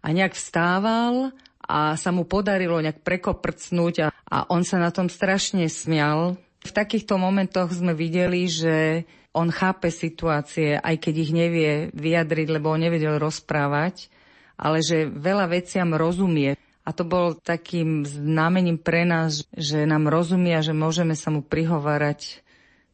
a 0.06 0.08
nejak 0.14 0.38
vstával 0.38 1.34
a 1.66 1.98
sa 1.98 2.14
mu 2.14 2.30
podarilo 2.30 2.78
nejak 2.78 3.02
prekoprcnúť 3.02 3.96
a, 4.06 4.08
a 4.14 4.38
on 4.54 4.62
sa 4.62 4.78
na 4.78 4.94
tom 4.94 5.10
strašne 5.10 5.66
smial. 5.66 6.38
V 6.66 6.72
takýchto 6.72 7.18
momentoch 7.18 7.74
sme 7.74 7.98
videli, 7.98 8.46
že 8.46 9.06
on 9.36 9.52
chápe 9.52 9.92
situácie, 9.92 10.80
aj 10.80 10.96
keď 11.02 11.16
ich 11.20 11.32
nevie 11.36 11.72
vyjadriť, 11.92 12.48
lebo 12.56 12.72
on 12.72 12.86
nevedel 12.86 13.20
rozprávať, 13.20 14.08
ale 14.56 14.80
že 14.80 15.12
veľa 15.12 15.52
veciam 15.52 15.92
rozumie. 15.92 16.56
A 16.86 16.94
to 16.94 17.02
bol 17.02 17.34
takým 17.36 18.06
znamením 18.06 18.78
pre 18.78 19.04
nás, 19.04 19.44
že 19.52 19.84
nám 19.90 20.08
rozumie 20.08 20.54
a 20.56 20.64
že 20.64 20.72
môžeme 20.72 21.18
sa 21.18 21.34
mu 21.34 21.42
prihovárať 21.42 22.46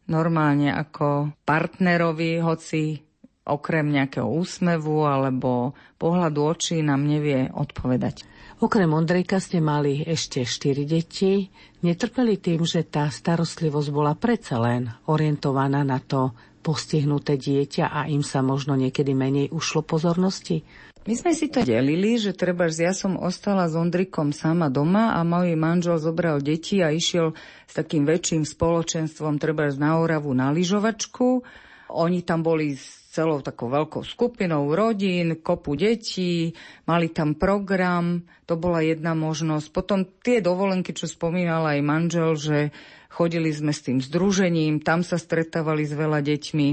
normálne 0.10 0.74
ako 0.74 1.36
partnerovi, 1.46 2.42
hoci 2.42 3.04
okrem 3.46 3.92
nejakého 3.92 4.25
úsmevu 4.25 5.06
alebo 5.06 5.75
pohľadu 6.00 6.40
očí 6.56 6.80
nám 6.82 7.06
nevie 7.06 7.51
odpovedať. 7.51 8.24
Okrem 8.62 8.94
Ondrejka 8.94 9.41
ste 9.41 9.58
mali 9.58 10.06
ešte 10.06 10.46
štyri 10.46 10.86
deti. 10.86 11.50
Netrpeli 11.82 12.38
tým, 12.38 12.62
že 12.62 12.86
tá 12.86 13.10
starostlivosť 13.10 13.89
bola 13.89 14.13
predsa 14.13 14.62
len 14.62 14.86
orientovaná 15.10 15.82
na 15.82 15.98
to 15.98 16.30
postihnuté 16.62 17.41
dieťa 17.41 17.89
a 17.89 18.06
im 18.06 18.22
sa 18.22 18.46
možno 18.46 18.77
niekedy 18.77 19.18
menej 19.18 19.50
ušlo 19.50 19.82
pozornosti? 19.82 20.62
My 21.10 21.18
sme 21.18 21.34
si 21.34 21.50
to 21.50 21.65
delili, 21.65 22.22
že 22.22 22.38
treba, 22.38 22.70
že 22.70 22.86
ja 22.86 22.94
som 22.94 23.18
ostala 23.18 23.65
s 23.65 23.74
Ondrikom 23.74 24.30
sama 24.30 24.70
doma 24.70 25.18
a 25.18 25.25
môj 25.25 25.58
manžel 25.58 25.98
zobral 25.98 26.38
deti 26.38 26.86
a 26.86 26.94
išiel 26.94 27.34
s 27.65 27.74
takým 27.74 28.06
väčším 28.06 28.46
spoločenstvom 28.46 29.41
treba 29.41 29.74
na 29.74 29.98
Oravu 29.98 30.38
na 30.38 30.53
lyžovačku. 30.53 31.41
Oni 31.98 32.22
tam 32.22 32.46
boli 32.46 32.77
celou 33.12 33.44
takou 33.44 33.68
veľkou 33.68 34.08
skupinou 34.08 34.72
rodín, 34.72 35.44
kopu 35.44 35.75
detí, 35.75 36.56
mali 36.88 37.12
tam 37.12 37.36
program, 37.36 38.24
to 38.48 38.56
bola 38.56 38.80
jedna 38.80 39.12
možnosť. 39.12 39.68
Potom 39.75 40.08
tie 40.24 40.39
dovolenky, 40.39 40.96
čo 40.96 41.12
spomínal 41.12 41.68
aj 41.68 41.80
manžel, 41.84 42.39
že 42.39 42.58
chodili 43.12 43.51
sme 43.51 43.75
s 43.75 43.84
tým 43.84 44.00
združením, 44.00 44.80
tam 44.80 45.03
sa 45.03 45.20
stretávali 45.20 45.84
s 45.84 45.91
veľa 45.91 46.24
deťmi, 46.24 46.68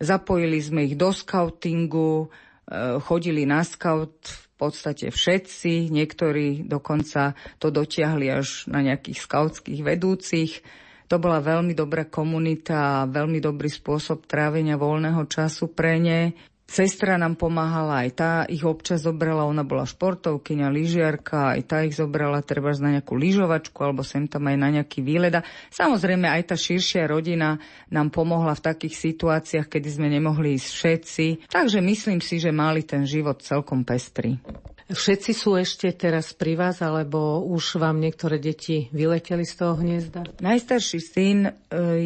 zapojili 0.00 0.56
sme 0.64 0.88
ich 0.88 0.96
do 0.96 1.12
skautingu, 1.12 2.32
e, 2.64 2.96
chodili 3.04 3.44
na 3.44 3.60
skaut 3.60 4.16
v 4.24 4.46
podstate 4.56 5.12
všetci, 5.12 5.92
niektorí 5.92 6.64
dokonca 6.64 7.36
to 7.60 7.68
dotiahli 7.68 8.32
až 8.32 8.72
na 8.72 8.80
nejakých 8.80 9.20
skautských 9.20 9.84
vedúcich. 9.84 10.64
To 11.08 11.16
bola 11.20 11.44
veľmi 11.44 11.76
dobrá 11.76 12.08
komunita 12.08 13.04
a 13.04 13.08
veľmi 13.08 13.38
dobrý 13.38 13.68
spôsob 13.68 14.24
trávenia 14.24 14.80
voľného 14.80 15.28
času 15.28 15.72
pre 15.72 16.00
ne. 16.00 16.32
Sestra 16.64 17.20
nám 17.20 17.36
pomáhala, 17.36 18.08
aj 18.08 18.10
tá 18.16 18.32
ich 18.48 18.64
občas 18.64 19.04
zobrala, 19.04 19.44
ona 19.44 19.60
bola 19.68 19.84
športovkyňa, 19.84 20.72
lyžiarka, 20.72 21.52
aj 21.54 21.62
tá 21.68 21.84
ich 21.84 21.92
zobrala 21.92 22.40
treba 22.40 22.72
na 22.80 22.96
nejakú 22.98 23.12
lyžovačku 23.20 23.76
alebo 23.84 24.00
sem 24.00 24.24
tam 24.24 24.48
aj 24.48 24.56
na 24.56 24.68
nejaký 24.80 25.04
výlet. 25.04 25.36
A 25.36 25.44
samozrejme 25.68 26.24
aj 26.24 26.50
tá 26.50 26.56
širšia 26.56 27.04
rodina 27.04 27.60
nám 27.92 28.08
pomohla 28.08 28.56
v 28.56 28.64
takých 28.64 28.96
situáciách, 28.96 29.68
kedy 29.68 29.88
sme 29.92 30.08
nemohli 30.08 30.56
ísť 30.56 30.68
všetci. 30.72 31.26
Takže 31.52 31.84
myslím 31.84 32.24
si, 32.24 32.40
že 32.40 32.48
mali 32.48 32.80
ten 32.80 33.04
život 33.04 33.44
celkom 33.44 33.84
pestrý. 33.84 34.40
Všetci 34.94 35.32
sú 35.34 35.58
ešte 35.58 35.90
teraz 35.90 36.30
pri 36.32 36.54
vás, 36.54 36.78
alebo 36.78 37.42
už 37.42 37.82
vám 37.82 37.98
niektoré 37.98 38.38
deti 38.38 38.86
vyleteli 38.94 39.42
z 39.42 39.54
toho 39.58 39.74
hniezda? 39.74 40.22
Najstarší 40.38 40.98
syn 41.02 41.38
e, 41.46 41.52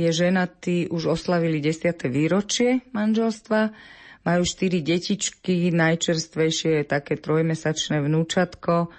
je 0.08 0.10
ženatý, 0.10 0.88
už 0.88 1.20
oslavili 1.20 1.60
10. 1.60 2.08
výročie 2.08 2.82
manželstva 2.96 3.60
majú 4.24 4.42
štyri 4.44 4.80
detičky, 4.84 5.72
najčerstvejšie 5.72 6.82
je 6.82 6.84
také 6.84 7.16
trojmesačné 7.16 8.00
vnúčatko. 8.04 8.92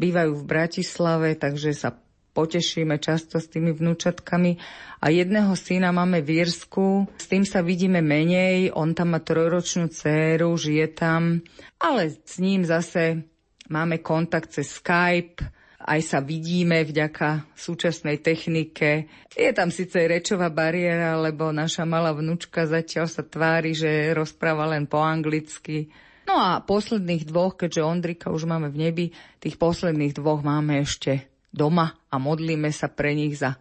Bývajú 0.00 0.32
v 0.36 0.44
Bratislave, 0.48 1.36
takže 1.36 1.76
sa 1.76 1.92
potešíme 2.32 2.96
často 2.96 3.42
s 3.42 3.50
tými 3.50 3.74
vnúčatkami. 3.74 4.56
A 5.04 5.12
jedného 5.12 5.52
syna 5.58 5.92
máme 5.92 6.24
v 6.24 6.40
Írsku, 6.40 7.10
s 7.18 7.26
tým 7.28 7.44
sa 7.44 7.60
vidíme 7.60 8.00
menej, 8.00 8.72
on 8.72 8.96
tam 8.96 9.12
má 9.12 9.20
trojročnú 9.20 9.92
dceru, 9.92 10.54
žije 10.56 10.86
tam, 10.96 11.44
ale 11.76 12.14
s 12.16 12.40
ním 12.40 12.64
zase 12.64 13.28
máme 13.70 14.02
kontakt 14.02 14.52
cez 14.52 14.82
Skype, 14.82 15.40
aj 15.80 16.00
sa 16.04 16.18
vidíme 16.20 16.84
vďaka 16.84 17.56
súčasnej 17.56 18.20
technike. 18.20 19.08
Je 19.32 19.48
tam 19.56 19.72
síce 19.72 19.96
rečová 19.96 20.52
bariéra, 20.52 21.16
lebo 21.16 21.48
naša 21.56 21.88
malá 21.88 22.12
vnúčka 22.12 22.68
zatiaľ 22.68 23.08
sa 23.08 23.24
tvári, 23.24 23.72
že 23.72 24.12
rozpráva 24.12 24.68
len 24.68 24.84
po 24.84 25.00
anglicky. 25.00 25.88
No 26.28 26.36
a 26.36 26.60
posledných 26.60 27.24
dvoch, 27.24 27.56
keďže 27.56 27.80
Ondrika 27.80 28.28
už 28.28 28.44
máme 28.44 28.68
v 28.68 28.80
nebi, 28.86 29.06
tých 29.40 29.56
posledných 29.56 30.20
dvoch 30.20 30.44
máme 30.44 30.84
ešte 30.84 31.26
doma 31.48 31.96
a 32.12 32.20
modlíme 32.20 32.68
sa 32.70 32.92
pre 32.92 33.16
nich 33.16 33.40
za 33.40 33.56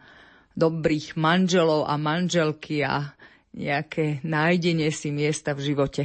dobrých 0.60 1.16
manželov 1.16 1.88
a 1.88 1.96
manželky 1.96 2.84
a 2.84 3.16
nejaké 3.56 4.22
nájdenie 4.28 4.92
si 4.92 5.10
miesta 5.10 5.56
v 5.56 5.72
živote. 5.72 6.04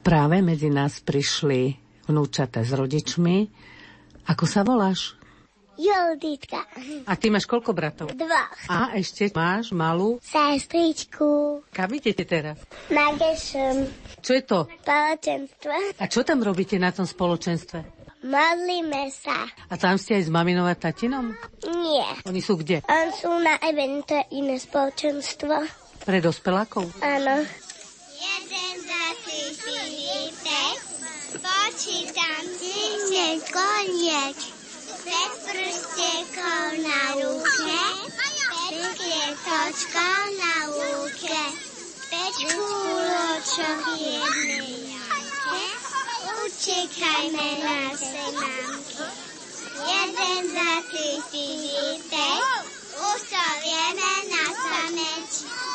Práve 0.00 0.40
medzi 0.40 0.72
nás 0.72 0.98
prišli 1.04 1.85
vnúčata 2.06 2.62
s 2.62 2.70
rodičmi. 2.72 3.50
Ako 4.26 4.46
sa 4.46 4.62
voláš? 4.62 5.14
Juditka. 5.76 6.64
A 7.04 7.12
ty 7.20 7.28
máš 7.28 7.44
koľko 7.44 7.76
bratov? 7.76 8.08
Dva. 8.16 8.48
A 8.72 8.96
ešte 8.96 9.28
máš 9.36 9.76
malú? 9.76 10.16
Sestričku. 10.24 11.60
Kam 11.68 11.92
idete 11.92 12.24
teraz? 12.24 12.56
Na 12.88 13.12
gešom. 13.12 13.84
Čo 14.24 14.30
je 14.32 14.42
to? 14.42 14.58
Spoločenstvo. 14.80 15.76
A 16.00 16.04
čo 16.08 16.24
tam 16.24 16.40
robíte 16.40 16.80
na 16.80 16.96
tom 16.96 17.04
spoločenstve? 17.04 17.92
Modlíme 18.24 19.12
sa. 19.12 19.44
A 19.68 19.76
tam 19.76 20.00
ste 20.00 20.16
aj 20.16 20.26
s 20.26 20.30
maminou 20.32 20.64
a 20.64 20.72
tatinom? 20.72 21.36
Nie. 21.62 22.08
Oni 22.24 22.40
sú 22.40 22.56
kde? 22.56 22.80
On 22.88 23.12
sú 23.12 23.28
na 23.44 23.60
evente 23.60 24.16
iné 24.32 24.56
spoločenstvo. 24.56 25.54
Pre 26.02 26.18
dospelákov? 26.24 26.88
Áno. 27.04 27.44
Počítam, 31.76 32.44
si 32.56 33.36
koniec. 33.52 34.38
Pet 35.04 35.32
prstiekov 35.44 36.72
na 36.80 37.02
lúke, 37.20 37.84
pet 38.16 38.80
kvietočkov 38.96 40.20
na 40.40 40.56
lúke, 40.72 41.42
pet 42.08 42.36
kúločok 42.48 43.80
jednej 43.92 44.88
jamke. 44.88 45.64
Utekajme 46.48 47.48
na 47.60 47.80
semámky. 47.92 49.04
Jeden, 49.76 50.42
dva, 50.56 50.72
tri, 50.80 51.10
štyri, 51.28 52.00
päť. 52.08 52.40
Už 53.04 53.20
to 53.20 53.44
vieme 53.60 54.12
na 54.32 54.44
pamäť. 54.64 55.65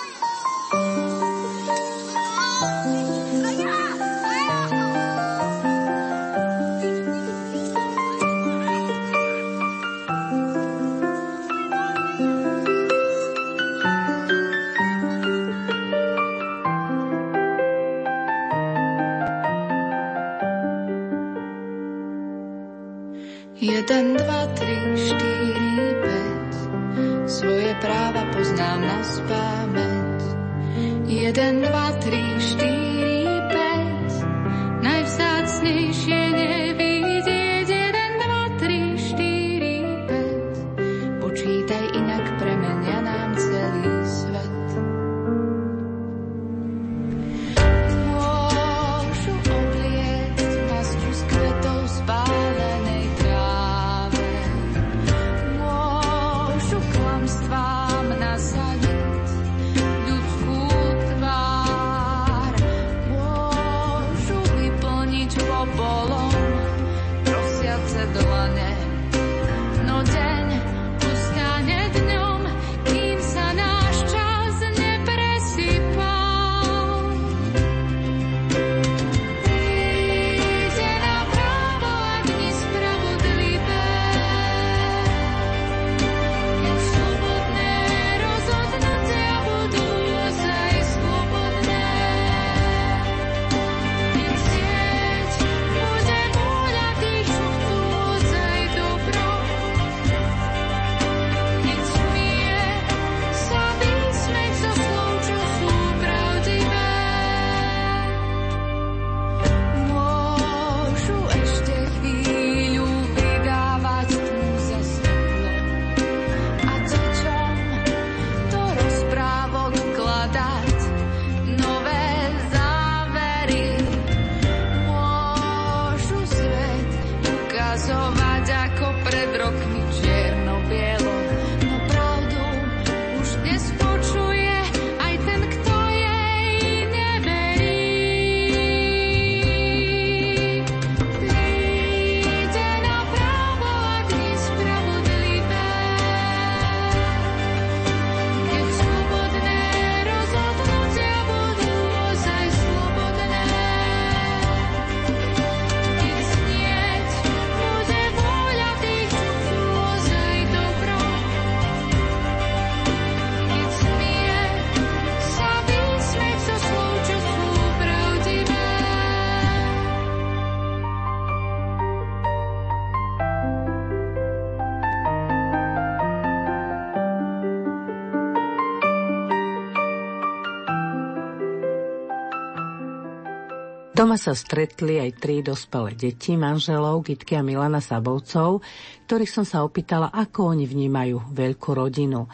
Doma 184.02 184.18
sa 184.18 184.34
stretli 184.34 184.98
aj 184.98 185.22
tri 185.22 185.46
dospelé 185.46 185.94
deti 185.94 186.34
manželov 186.34 187.06
Gitky 187.06 187.38
a 187.38 187.46
Milana 187.46 187.78
Sabovcov, 187.78 188.66
ktorých 189.06 189.30
som 189.30 189.46
sa 189.46 189.62
opýtala, 189.62 190.10
ako 190.10 190.58
oni 190.58 190.66
vnímajú 190.66 191.30
veľkú 191.30 191.70
rodinu. 191.78 192.26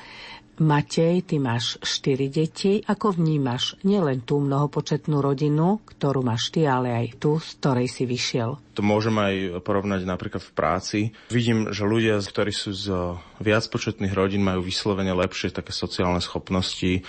Matej, 0.58 1.22
ty 1.22 1.38
máš 1.38 1.78
štyri 1.86 2.34
deti. 2.34 2.82
Ako 2.82 3.13
vnímaš 3.13 3.78
nielen 3.86 4.26
tú 4.26 4.41
mnohopočetnú 4.41 5.22
rodinu, 5.22 5.78
ktorú 5.86 6.26
máš 6.26 6.50
ty, 6.50 6.65
ale 6.65 6.89
aj 6.98 7.22
tú, 7.22 7.38
z 7.38 7.62
ktorej 7.62 7.88
si 7.88 8.10
vyšiel? 8.10 8.58
To 8.74 8.82
môžem 8.82 9.13
aj 9.17 9.62
porovnať 9.62 10.02
napríklad 10.06 10.41
v 10.41 10.54
práci. 10.58 11.00
Vidím, 11.30 11.70
že 11.70 11.86
ľudia, 11.86 12.17
ktorí 12.17 12.50
sú 12.50 12.74
z 12.74 12.89
viacpočetných 13.38 14.13
rodín, 14.17 14.41
majú 14.41 14.65
vyslovene 14.65 15.13
lepšie 15.13 15.54
také 15.54 15.70
sociálne 15.74 16.22
schopnosti, 16.22 17.06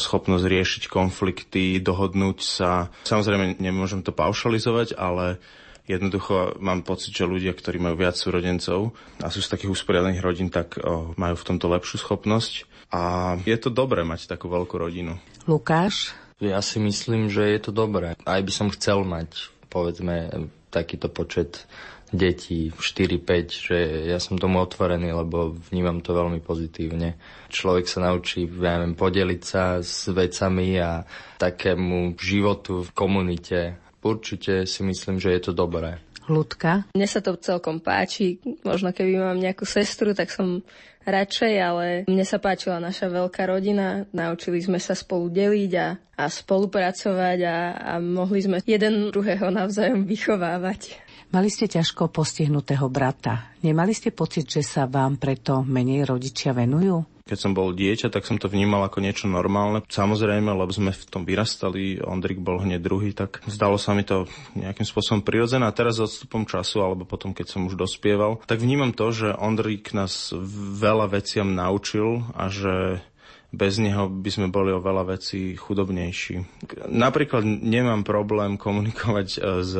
schopnosť 0.00 0.44
riešiť 0.48 0.82
konflikty, 0.88 1.76
dohodnúť 1.80 2.38
sa. 2.40 2.88
Samozrejme, 3.04 3.60
nemôžem 3.60 4.00
to 4.00 4.16
paušalizovať, 4.16 4.96
ale 4.96 5.40
Jednoducho 5.82 6.62
mám 6.62 6.86
pocit, 6.86 7.10
že 7.10 7.26
ľudia, 7.26 7.50
ktorí 7.50 7.82
majú 7.82 7.98
viac 7.98 8.14
súrodencov 8.14 8.94
a 9.18 9.26
sú 9.34 9.42
z 9.42 9.50
takých 9.50 9.74
usporiadaných 9.74 10.22
rodín, 10.22 10.48
tak 10.48 10.78
o, 10.78 11.10
majú 11.18 11.34
v 11.34 11.46
tomto 11.46 11.66
lepšiu 11.66 11.98
schopnosť. 11.98 12.70
A 12.94 13.34
je 13.42 13.56
to 13.58 13.72
dobré 13.72 14.06
mať 14.06 14.30
takú 14.30 14.46
veľkú 14.46 14.78
rodinu. 14.78 15.18
Lukáš? 15.50 16.14
Ja 16.38 16.62
si 16.62 16.78
myslím, 16.78 17.30
že 17.30 17.50
je 17.50 17.60
to 17.66 17.72
dobré. 17.74 18.14
Aj 18.22 18.42
by 18.42 18.52
som 18.52 18.70
chcel 18.70 19.02
mať, 19.02 19.50
povedzme, 19.70 20.30
takýto 20.70 21.10
počet 21.10 21.66
detí, 22.12 22.68
4-5, 22.76 23.48
že 23.48 23.78
ja 24.06 24.20
som 24.20 24.36
tomu 24.36 24.60
otvorený, 24.60 25.16
lebo 25.16 25.56
vnímam 25.72 26.04
to 26.04 26.12
veľmi 26.12 26.44
pozitívne. 26.44 27.16
Človek 27.48 27.88
sa 27.88 28.04
naučí, 28.04 28.44
ja 28.44 28.76
neviem, 28.78 28.92
podeliť 28.92 29.42
sa 29.42 29.80
s 29.80 30.12
vecami 30.12 30.76
a 30.76 31.08
takému 31.40 32.14
životu 32.20 32.84
v 32.84 32.90
komunite 32.92 33.81
určite 34.02 34.66
si 34.66 34.82
myslím, 34.82 35.22
že 35.22 35.32
je 35.32 35.40
to 35.48 35.52
dobré. 35.54 36.02
Ľudka? 36.30 36.94
Mne 36.94 37.08
sa 37.10 37.18
to 37.18 37.34
celkom 37.34 37.82
páči. 37.82 38.38
Možno 38.62 38.94
keby 38.94 39.18
mám 39.18 39.38
nejakú 39.42 39.66
sestru, 39.66 40.14
tak 40.14 40.30
som 40.30 40.62
radšej, 41.02 41.54
ale 41.58 41.86
mne 42.06 42.22
sa 42.22 42.38
páčila 42.38 42.78
naša 42.78 43.10
veľká 43.10 43.42
rodina. 43.50 44.06
Naučili 44.14 44.62
sme 44.62 44.78
sa 44.78 44.94
spolu 44.94 45.26
deliť 45.34 45.72
a, 45.82 45.88
a 45.98 46.24
spolupracovať 46.30 47.38
a, 47.42 47.58
a 47.74 47.92
mohli 47.98 48.38
sme 48.46 48.62
jeden 48.62 49.10
druhého 49.10 49.50
navzájom 49.50 50.06
vychovávať. 50.06 50.94
Mali 51.32 51.48
ste 51.48 51.64
ťažko 51.64 52.12
postihnutého 52.12 52.86
brata. 52.92 53.56
Nemali 53.64 53.96
ste 53.96 54.12
pocit, 54.12 54.46
že 54.46 54.60
sa 54.60 54.84
vám 54.84 55.16
preto 55.16 55.64
menej 55.64 56.04
rodičia 56.04 56.52
venujú? 56.52 57.11
Keď 57.22 57.38
som 57.38 57.52
bol 57.54 57.70
dieťa, 57.70 58.10
tak 58.10 58.26
som 58.26 58.36
to 58.40 58.50
vnímal 58.50 58.82
ako 58.86 58.98
niečo 58.98 59.30
normálne. 59.30 59.84
Samozrejme, 59.86 60.50
lebo 60.50 60.72
sme 60.74 60.90
v 60.90 61.04
tom 61.06 61.22
vyrastali, 61.22 62.02
Ondrik 62.02 62.42
bol 62.42 62.58
hneď 62.58 62.80
druhý, 62.82 63.14
tak 63.14 63.42
zdalo 63.46 63.78
sa 63.78 63.94
mi 63.94 64.02
to 64.02 64.26
nejakým 64.58 64.86
spôsobom 64.86 65.22
prirodzené. 65.22 65.64
A 65.68 65.76
teraz 65.76 65.98
s 65.98 66.04
odstupom 66.04 66.42
času, 66.48 66.82
alebo 66.82 67.06
potom, 67.06 67.30
keď 67.30 67.46
som 67.54 67.66
už 67.70 67.78
dospieval, 67.78 68.42
tak 68.44 68.58
vnímam 68.58 68.90
to, 68.90 69.14
že 69.14 69.38
Ondrik 69.38 69.94
nás 69.94 70.34
veľa 70.82 71.14
veciam 71.14 71.54
naučil 71.54 72.26
a 72.34 72.50
že 72.50 73.04
bez 73.52 73.76
neho 73.76 74.08
by 74.08 74.30
sme 74.32 74.48
boli 74.48 74.72
o 74.72 74.80
veľa 74.80 75.12
vecí 75.12 75.52
chudobnejší. 75.60 76.40
Napríklad 76.88 77.44
nemám 77.44 78.00
problém 78.00 78.56
komunikovať 78.56 79.28
e, 79.36 79.38
s 79.60 79.74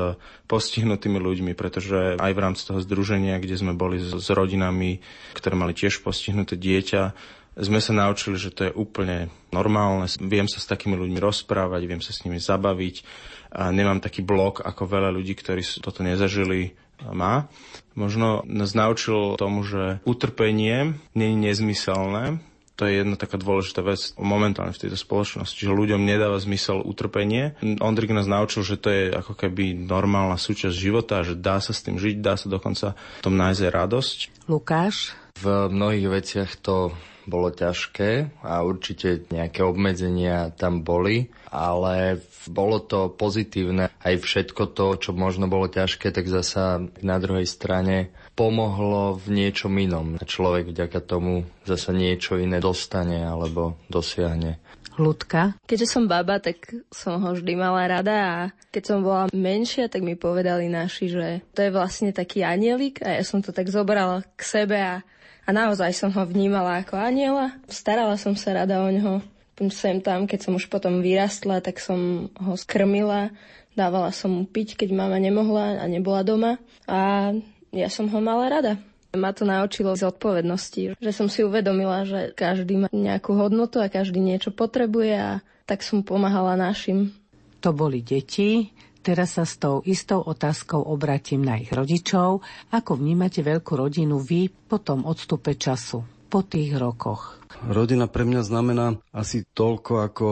postihnutými 0.44 1.16
ľuďmi, 1.16 1.52
pretože 1.56 2.20
aj 2.20 2.32
v 2.37 2.42
rámci 2.44 2.62
toho 2.68 2.85
združenia, 2.85 3.40
kde 3.40 3.56
sme 3.56 3.72
boli 3.72 3.96
s 3.96 4.28
rodinami, 4.28 5.00
ktoré 5.32 5.56
mali 5.56 5.72
tiež 5.72 6.04
postihnuté 6.04 6.61
dieťa, 6.61 7.16
sme 7.52 7.85
sa 7.85 7.92
naučili, 7.92 8.40
že 8.40 8.52
to 8.52 8.68
je 8.68 8.72
úplne 8.72 9.28
normálne. 9.52 10.08
Viem 10.24 10.48
sa 10.48 10.56
s 10.56 10.68
takými 10.68 10.96
ľuďmi 10.96 11.20
rozprávať, 11.20 11.85
viem 11.85 12.00
sa 12.00 12.12
s 12.16 12.24
nimi 12.24 12.40
zabaviť. 12.40 13.04
A 13.52 13.68
nemám 13.68 14.00
taký 14.00 14.24
blok 14.24 14.64
ako 14.64 14.88
veľa 14.88 15.12
ľudí, 15.12 15.37
ktorí 15.37 15.61
toto 15.85 16.00
nezažili, 16.00 16.72
má. 17.11 17.50
Možno 17.98 18.46
nás 18.46 18.78
naučil 18.78 19.35
tomu, 19.35 19.66
že 19.66 19.98
utrpenie 20.06 20.94
nie 21.18 21.28
je 21.35 21.42
nezmyselné, 21.50 22.38
to 22.82 22.90
je 22.90 22.98
jedna 22.98 23.14
taká 23.14 23.38
dôležitá 23.38 23.78
vec 23.86 24.10
momentálne 24.18 24.74
v 24.74 24.82
tejto 24.82 24.98
spoločnosti, 24.98 25.54
že 25.54 25.70
ľuďom 25.70 26.02
nedáva 26.02 26.42
zmysel 26.42 26.82
utrpenie. 26.82 27.54
Ondrik 27.78 28.10
nás 28.10 28.26
naučil, 28.26 28.66
že 28.66 28.74
to 28.74 28.90
je 28.90 29.14
ako 29.14 29.38
keby 29.38 29.86
normálna 29.86 30.34
súčasť 30.34 30.74
života, 30.74 31.22
že 31.22 31.38
dá 31.38 31.62
sa 31.62 31.70
s 31.70 31.86
tým 31.86 32.02
žiť, 32.02 32.18
dá 32.18 32.34
sa 32.34 32.50
dokonca 32.50 32.98
v 32.98 33.22
tom 33.22 33.38
nájsť 33.38 33.70
radosť. 33.70 34.18
Lukáš? 34.50 35.14
V 35.38 35.70
mnohých 35.70 36.10
veciach 36.10 36.50
to 36.58 36.90
bolo 37.26 37.54
ťažké 37.54 38.42
a 38.42 38.62
určite 38.66 39.26
nejaké 39.30 39.62
obmedzenia 39.62 40.50
tam 40.54 40.82
boli, 40.82 41.30
ale 41.52 42.22
bolo 42.48 42.82
to 42.82 43.12
pozitívne. 43.12 43.92
Aj 43.92 44.14
všetko 44.18 44.72
to, 44.74 44.87
čo 44.98 45.11
možno 45.14 45.46
bolo 45.46 45.70
ťažké, 45.70 46.11
tak 46.11 46.26
zasa 46.26 46.82
na 47.04 47.16
druhej 47.22 47.46
strane 47.46 48.11
pomohlo 48.35 49.20
v 49.20 49.26
niečom 49.44 49.72
inom. 49.76 50.18
Človek 50.22 50.72
vďaka 50.72 50.98
tomu 51.04 51.46
zasa 51.68 51.94
niečo 51.94 52.40
iné 52.40 52.58
dostane 52.58 53.22
alebo 53.22 53.78
dosiahne. 53.87 54.58
Ľudka? 55.00 55.56
Keďže 55.64 55.88
som 55.88 56.04
baba, 56.04 56.37
tak 56.37 56.68
som 56.92 57.16
ho 57.16 57.32
vždy 57.32 57.56
mala 57.56 57.88
rada 57.88 58.16
a 58.20 58.37
keď 58.68 58.82
som 58.85 58.98
bola 59.00 59.24
menšia, 59.32 59.88
tak 59.88 60.04
mi 60.04 60.20
povedali 60.20 60.68
naši, 60.68 61.08
že 61.08 61.26
to 61.56 61.64
je 61.64 61.72
vlastne 61.72 62.12
taký 62.12 62.44
anielik 62.44 63.00
a 63.00 63.16
ja 63.16 63.24
som 63.24 63.40
to 63.40 63.56
tak 63.56 63.72
zobrala 63.72 64.20
k 64.37 64.42
sebe 64.44 64.76
a, 64.76 65.00
a 65.42 65.50
naozaj 65.50 65.90
som 65.94 66.11
ho 66.14 66.22
vnímala 66.22 66.83
ako 66.83 66.94
aniela. 66.94 67.55
Starala 67.66 68.14
som 68.14 68.38
sa 68.38 68.55
rada 68.55 68.78
o 68.78 68.88
ňoho. 68.88 69.22
Sem 69.70 70.02
tam, 70.02 70.26
keď 70.26 70.48
som 70.48 70.52
už 70.59 70.66
potom 70.66 70.98
vyrastla, 71.02 71.62
tak 71.62 71.78
som 71.78 72.31
ho 72.35 72.55
skrmila, 72.59 73.31
dávala 73.78 74.11
som 74.11 74.42
mu 74.42 74.42
piť, 74.42 74.74
keď 74.74 74.90
mama 74.90 75.22
nemohla 75.22 75.78
a 75.78 75.85
nebola 75.87 76.26
doma. 76.26 76.59
A 76.90 77.31
ja 77.70 77.88
som 77.90 78.11
ho 78.11 78.18
mala 78.18 78.50
rada. 78.50 78.74
Ma 79.12 79.31
to 79.31 79.44
naučilo 79.44 79.92
zodpovednosti, 79.92 80.96
že 80.96 81.12
som 81.12 81.28
si 81.28 81.44
uvedomila, 81.44 82.09
že 82.09 82.33
každý 82.33 82.81
má 82.81 82.88
nejakú 82.88 83.37
hodnotu 83.37 83.76
a 83.78 83.92
každý 83.92 84.24
niečo 84.24 84.50
potrebuje 84.50 85.14
a 85.14 85.31
tak 85.68 85.85
som 85.85 86.00
pomáhala 86.00 86.57
našim. 86.57 87.12
To 87.61 87.70
boli 87.76 88.00
deti, 88.00 88.72
Teraz 89.02 89.34
sa 89.34 89.42
s 89.42 89.58
tou 89.58 89.82
istou 89.82 90.22
otázkou 90.22 90.78
obratím 90.78 91.42
na 91.42 91.58
ich 91.58 91.74
rodičov. 91.74 92.46
Ako 92.70 92.96
vnímate 92.96 93.42
veľkú 93.42 93.74
rodinu 93.74 94.22
vy 94.22 94.46
po 94.46 94.78
tom 94.78 95.02
odstupe 95.02 95.58
času, 95.58 96.06
po 96.30 96.46
tých 96.46 96.78
rokoch? 96.78 97.42
Rodina 97.66 98.06
pre 98.06 98.22
mňa 98.22 98.42
znamená 98.46 98.86
asi 99.10 99.42
toľko, 99.42 99.92
ako 100.06 100.26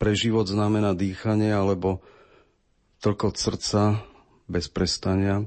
pre 0.00 0.16
život 0.16 0.48
znamená 0.48 0.96
dýchanie, 0.96 1.52
alebo 1.52 2.00
toľko 3.04 3.36
srdca 3.36 4.00
bez 4.48 4.72
prestania 4.72 5.44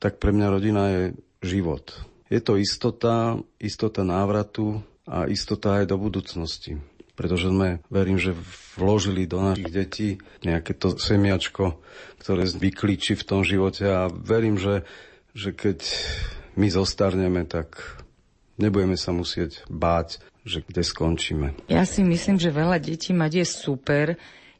tak 0.00 0.16
pre 0.16 0.32
mňa 0.32 0.46
rodina 0.48 0.82
je 0.88 1.02
život. 1.44 1.92
Je 2.32 2.40
to 2.40 2.56
istota, 2.56 3.36
istota 3.60 4.00
návratu 4.00 4.80
a 5.04 5.28
istota 5.28 5.76
aj 5.76 5.92
do 5.92 6.00
budúcnosti. 6.00 6.80
Pretože 7.20 7.52
sme, 7.52 7.84
verím, 7.92 8.16
že 8.16 8.32
vložili 8.80 9.28
do 9.28 9.44
našich 9.44 9.68
detí 9.68 10.08
nejaké 10.40 10.72
to 10.72 10.96
semiačko, 10.96 11.76
ktoré 12.16 12.48
vyklíči 12.48 13.12
v 13.12 13.26
tom 13.28 13.44
živote 13.44 13.84
a 13.84 14.08
verím, 14.08 14.56
že, 14.56 14.88
že 15.36 15.52
keď 15.52 15.84
my 16.56 16.72
zostarneme, 16.72 17.44
tak 17.44 18.00
nebudeme 18.56 18.96
sa 18.96 19.12
musieť 19.12 19.68
báť, 19.68 20.24
že 20.48 20.64
kde 20.64 20.80
skončíme. 20.80 21.68
Ja 21.68 21.84
si 21.84 22.00
myslím, 22.00 22.40
že 22.40 22.48
veľa 22.48 22.80
detí 22.80 23.12
mať 23.12 23.44
je 23.44 23.46
super, 23.46 24.06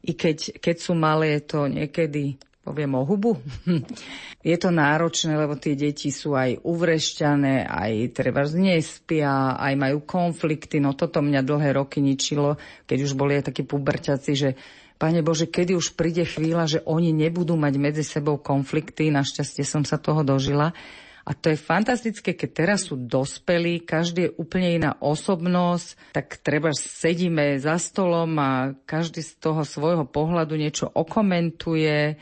i 0.05 0.13
keď, 0.13 0.61
keď 0.61 0.75
sú 0.77 0.93
malé, 0.93 1.41
to 1.41 1.65
niekedy 1.65 2.37
poviem 2.61 2.93
o 2.97 3.03
hubu. 3.03 3.41
je 4.49 4.57
to 4.57 4.69
náročné, 4.69 5.33
lebo 5.33 5.57
tie 5.57 5.73
deti 5.73 6.13
sú 6.13 6.37
aj 6.37 6.61
uvrešťané, 6.61 7.65
aj 7.65 7.91
treba 8.13 8.45
nespia, 8.53 9.57
aj 9.57 9.73
majú 9.77 10.05
konflikty. 10.05 10.77
No 10.77 10.93
toto 10.93 11.25
mňa 11.25 11.41
dlhé 11.41 11.73
roky 11.75 11.99
ničilo, 11.99 12.61
keď 12.85 12.97
už 13.01 13.11
boli 13.17 13.41
aj 13.41 13.53
takí 13.53 13.65
puberťaci, 13.65 14.33
že 14.37 14.49
Pane 15.01 15.25
Bože, 15.25 15.49
kedy 15.49 15.73
už 15.73 15.97
príde 15.97 16.21
chvíľa, 16.21 16.69
že 16.69 16.79
oni 16.85 17.09
nebudú 17.09 17.57
mať 17.57 17.73
medzi 17.81 18.05
sebou 18.05 18.37
konflikty, 18.37 19.09
našťastie 19.09 19.65
som 19.65 19.81
sa 19.81 19.97
toho 19.97 20.21
dožila. 20.21 20.77
A 21.25 21.33
to 21.33 21.49
je 21.49 21.57
fantastické, 21.57 22.37
keď 22.37 22.49
teraz 22.53 22.79
sú 22.85 23.01
dospelí, 23.01 23.81
každý 23.81 24.29
je 24.29 24.35
úplne 24.37 24.77
iná 24.77 24.91
osobnosť, 25.01 26.13
tak 26.13 26.37
treba 26.45 26.69
sedíme 26.73 27.57
za 27.57 27.81
stolom 27.81 28.29
a 28.37 28.77
každý 28.85 29.25
z 29.25 29.41
toho 29.41 29.65
svojho 29.65 30.05
pohľadu 30.05 30.53
niečo 30.53 30.89
okomentuje, 30.89 32.21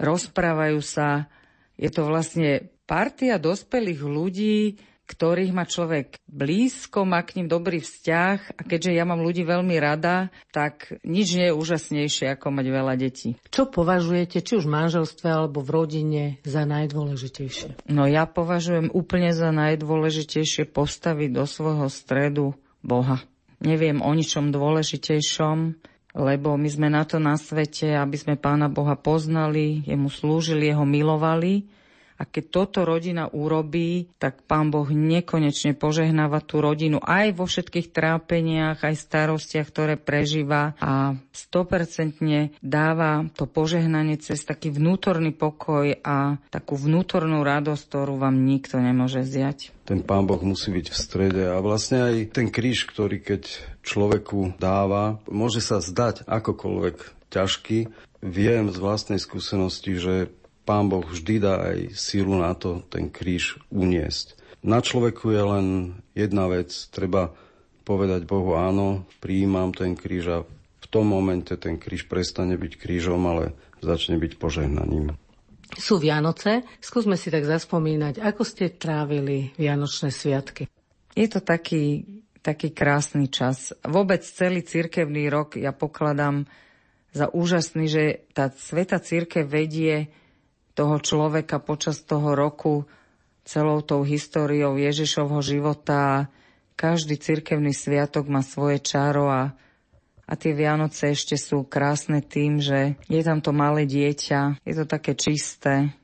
rozprávajú 0.00 0.80
sa. 0.80 1.28
Je 1.76 1.92
to 1.92 2.08
vlastne 2.08 2.72
partia 2.88 3.36
dospelých 3.36 4.00
ľudí, 4.00 4.58
ktorých 5.06 5.54
má 5.54 5.62
človek 5.62 6.18
blízko, 6.26 7.06
má 7.06 7.22
k 7.22 7.38
ním 7.38 7.46
dobrý 7.46 7.78
vzťah 7.78 8.58
a 8.58 8.60
keďže 8.66 8.90
ja 8.90 9.06
mám 9.06 9.22
ľudí 9.22 9.46
veľmi 9.46 9.78
rada, 9.78 10.34
tak 10.50 10.98
nič 11.06 11.38
nie 11.38 11.46
je 11.48 11.54
úžasnejšie 11.54 12.34
ako 12.34 12.50
mať 12.50 12.66
veľa 12.66 12.94
detí. 12.98 13.38
Čo 13.54 13.70
považujete, 13.70 14.42
či 14.42 14.58
už 14.58 14.66
v 14.66 14.74
manželstve 14.74 15.28
alebo 15.30 15.62
v 15.62 15.70
rodine, 15.70 16.24
za 16.42 16.66
najdôležitejšie? 16.66 17.86
No 17.86 18.10
ja 18.10 18.26
považujem 18.26 18.90
úplne 18.90 19.30
za 19.30 19.54
najdôležitejšie 19.54 20.66
postaviť 20.74 21.30
do 21.30 21.46
svojho 21.46 21.86
stredu 21.86 22.58
Boha. 22.82 23.22
Neviem 23.62 24.02
o 24.02 24.10
ničom 24.12 24.52
dôležitejšom, 24.52 25.78
lebo 26.16 26.56
my 26.56 26.68
sme 26.72 26.88
na 26.88 27.04
to 27.04 27.20
na 27.20 27.36
svete, 27.36 27.92
aby 27.92 28.16
sme 28.16 28.40
Pána 28.40 28.72
Boha 28.72 28.96
poznali, 28.96 29.84
jemu 29.84 30.08
slúžili, 30.08 30.72
jeho 30.72 30.88
milovali 30.88 31.75
a 32.16 32.22
keď 32.24 32.44
toto 32.48 32.78
rodina 32.88 33.28
urobí, 33.28 34.08
tak 34.16 34.44
pán 34.48 34.72
Boh 34.72 34.88
nekonečne 34.88 35.76
požehnáva 35.76 36.40
tú 36.40 36.64
rodinu 36.64 36.96
aj 37.00 37.36
vo 37.36 37.44
všetkých 37.44 37.92
trápeniach, 37.92 38.80
aj 38.80 38.94
starostiach, 38.96 39.68
ktoré 39.68 39.94
prežíva 40.00 40.72
a 40.80 41.16
100% 41.30 42.60
dáva 42.64 43.28
to 43.36 43.44
požehnanie 43.44 44.16
cez 44.16 44.42
taký 44.48 44.72
vnútorný 44.72 45.36
pokoj 45.36 45.92
a 46.00 46.40
takú 46.48 46.80
vnútornú 46.80 47.44
radosť, 47.44 47.82
ktorú 47.84 48.16
vám 48.16 48.44
nikto 48.48 48.80
nemôže 48.80 49.22
zjať. 49.22 49.76
Ten 49.86 50.02
pán 50.02 50.26
Boh 50.26 50.40
musí 50.42 50.74
byť 50.74 50.86
v 50.90 50.96
strede 50.96 51.42
a 51.46 51.62
vlastne 51.62 52.02
aj 52.02 52.14
ten 52.34 52.50
kríž, 52.50 52.90
ktorý 52.90 53.22
keď 53.22 53.46
človeku 53.86 54.58
dáva, 54.58 55.22
môže 55.30 55.62
sa 55.62 55.78
zdať 55.78 56.26
akokoľvek 56.26 57.30
ťažký. 57.30 57.78
Viem 58.24 58.74
z 58.74 58.78
vlastnej 58.82 59.20
skúsenosti, 59.22 59.94
že 59.94 60.14
Pán 60.66 60.90
Boh 60.90 61.06
vždy 61.06 61.38
dá 61.38 61.70
aj 61.70 61.94
sílu 61.94 62.34
na 62.34 62.50
to 62.58 62.82
ten 62.90 63.06
kríž 63.06 63.62
uniesť. 63.70 64.34
Na 64.66 64.82
človeku 64.82 65.30
je 65.30 65.42
len 65.46 65.66
jedna 66.18 66.50
vec, 66.50 66.74
treba 66.90 67.30
povedať 67.86 68.26
Bohu 68.26 68.58
áno, 68.58 69.06
prijímam 69.22 69.70
ten 69.70 69.94
kríž 69.94 70.24
a 70.26 70.38
v 70.82 70.86
tom 70.90 71.06
momente 71.06 71.54
ten 71.54 71.78
kríž 71.78 72.10
prestane 72.10 72.58
byť 72.58 72.72
krížom, 72.82 73.22
ale 73.30 73.54
začne 73.78 74.18
byť 74.18 74.42
požehnaním. 74.42 75.14
Sú 75.78 76.02
Vianoce, 76.02 76.66
skúsme 76.82 77.14
si 77.14 77.30
tak 77.30 77.46
zaspomínať, 77.46 78.18
ako 78.18 78.42
ste 78.42 78.74
trávili 78.74 79.54
Vianočné 79.54 80.10
sviatky. 80.10 80.66
Je 81.14 81.26
to 81.30 81.38
taký, 81.38 82.02
taký 82.42 82.74
krásny 82.74 83.30
čas. 83.30 83.70
Vôbec 83.86 84.26
celý 84.26 84.66
cirkevný 84.66 85.30
rok 85.30 85.54
ja 85.54 85.70
pokladám 85.70 86.46
za 87.14 87.30
úžasný, 87.30 87.86
že 87.86 88.04
tá 88.34 88.50
sveta 88.50 88.98
církev 88.98 89.46
vedie 89.46 90.10
toho 90.76 91.00
človeka 91.00 91.56
počas 91.56 92.04
toho 92.04 92.36
roku 92.36 92.84
celou 93.48 93.80
tou 93.80 94.04
históriou 94.04 94.76
Ježišovho 94.76 95.40
života. 95.40 96.28
Každý 96.76 97.16
cirkevný 97.16 97.72
sviatok 97.72 98.28
má 98.28 98.44
svoje 98.44 98.84
čaro 98.84 99.32
a, 99.32 99.56
a 100.28 100.32
tie 100.36 100.52
Vianoce 100.52 101.16
ešte 101.16 101.40
sú 101.40 101.64
krásne 101.64 102.20
tým, 102.20 102.60
že 102.60 103.00
je 103.08 103.22
tam 103.24 103.40
to 103.40 103.56
malé 103.56 103.88
dieťa, 103.88 104.60
je 104.60 104.74
to 104.76 104.84
také 104.84 105.16
čisté. 105.16 105.96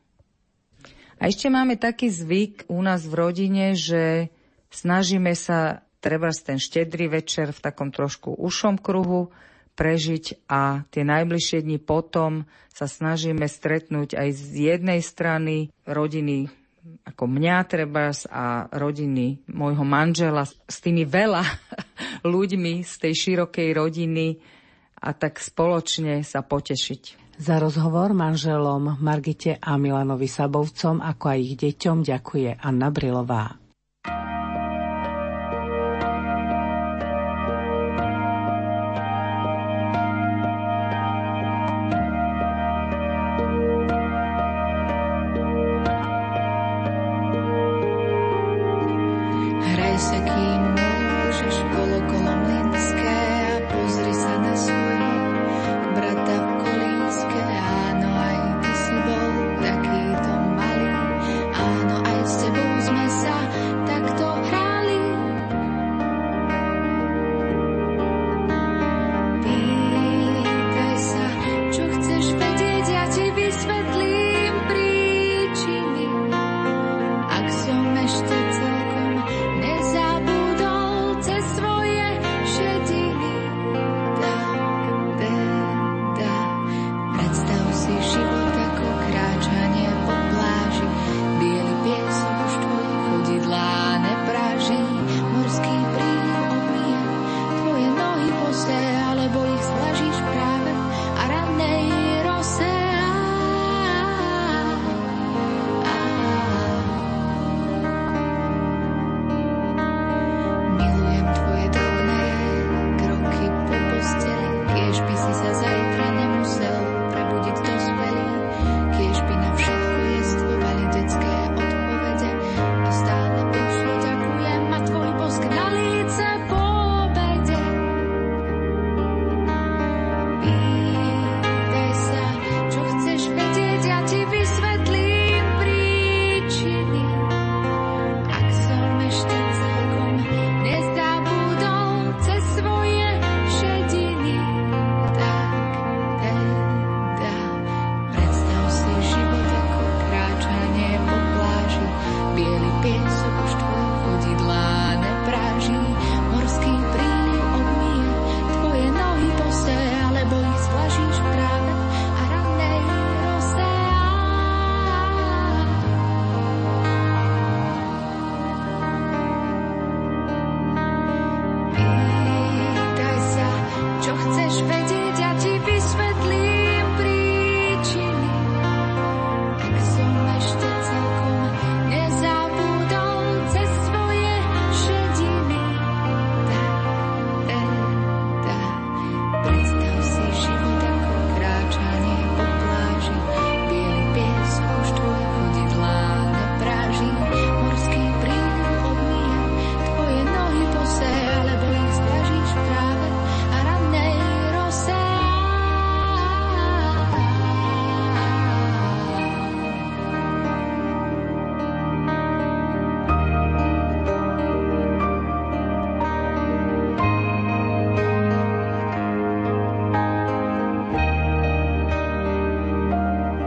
A 1.21 1.29
ešte 1.29 1.53
máme 1.53 1.77
taký 1.77 2.09
zvyk 2.09 2.73
u 2.73 2.81
nás 2.81 3.05
v 3.05 3.15
rodine, 3.15 3.77
že 3.77 4.33
snažíme 4.73 5.37
sa 5.37 5.85
treba 6.01 6.33
ten 6.33 6.57
štedrý 6.57 7.13
večer 7.13 7.53
v 7.53 7.61
takom 7.63 7.93
trošku 7.93 8.35
ušom 8.41 8.81
kruhu 8.81 9.31
prežiť 9.75 10.47
a 10.49 10.85
tie 10.93 11.03
najbližšie 11.05 11.65
dni 11.65 11.79
potom 11.81 12.45
sa 12.73 12.89
snažíme 12.89 13.45
stretnúť 13.49 14.17
aj 14.17 14.29
z 14.33 14.43
jednej 14.73 15.01
strany 15.01 15.73
rodiny 15.85 16.53
ako 16.83 17.25
mňa 17.31 17.57
treba 17.71 18.11
a 18.11 18.67
rodiny 18.75 19.47
môjho 19.55 19.87
manžela 19.87 20.43
s 20.47 20.77
tými 20.83 21.07
veľa 21.07 21.43
ľuďmi 22.27 22.83
z 22.83 22.93
tej 22.99 23.13
širokej 23.15 23.69
rodiny 23.71 24.43
a 25.03 25.15
tak 25.15 25.39
spoločne 25.39 26.27
sa 26.27 26.43
potešiť. 26.43 27.23
Za 27.43 27.59
rozhovor 27.59 28.15
manželom 28.15 29.03
Margite 29.03 29.59
a 29.59 29.75
Milanovi 29.75 30.31
Sabovcom, 30.31 31.03
ako 31.03 31.25
aj 31.27 31.39
ich 31.43 31.55
deťom, 31.59 32.07
ďakuje 32.07 32.61
Anna 32.61 32.93
Brilová. 32.93 33.62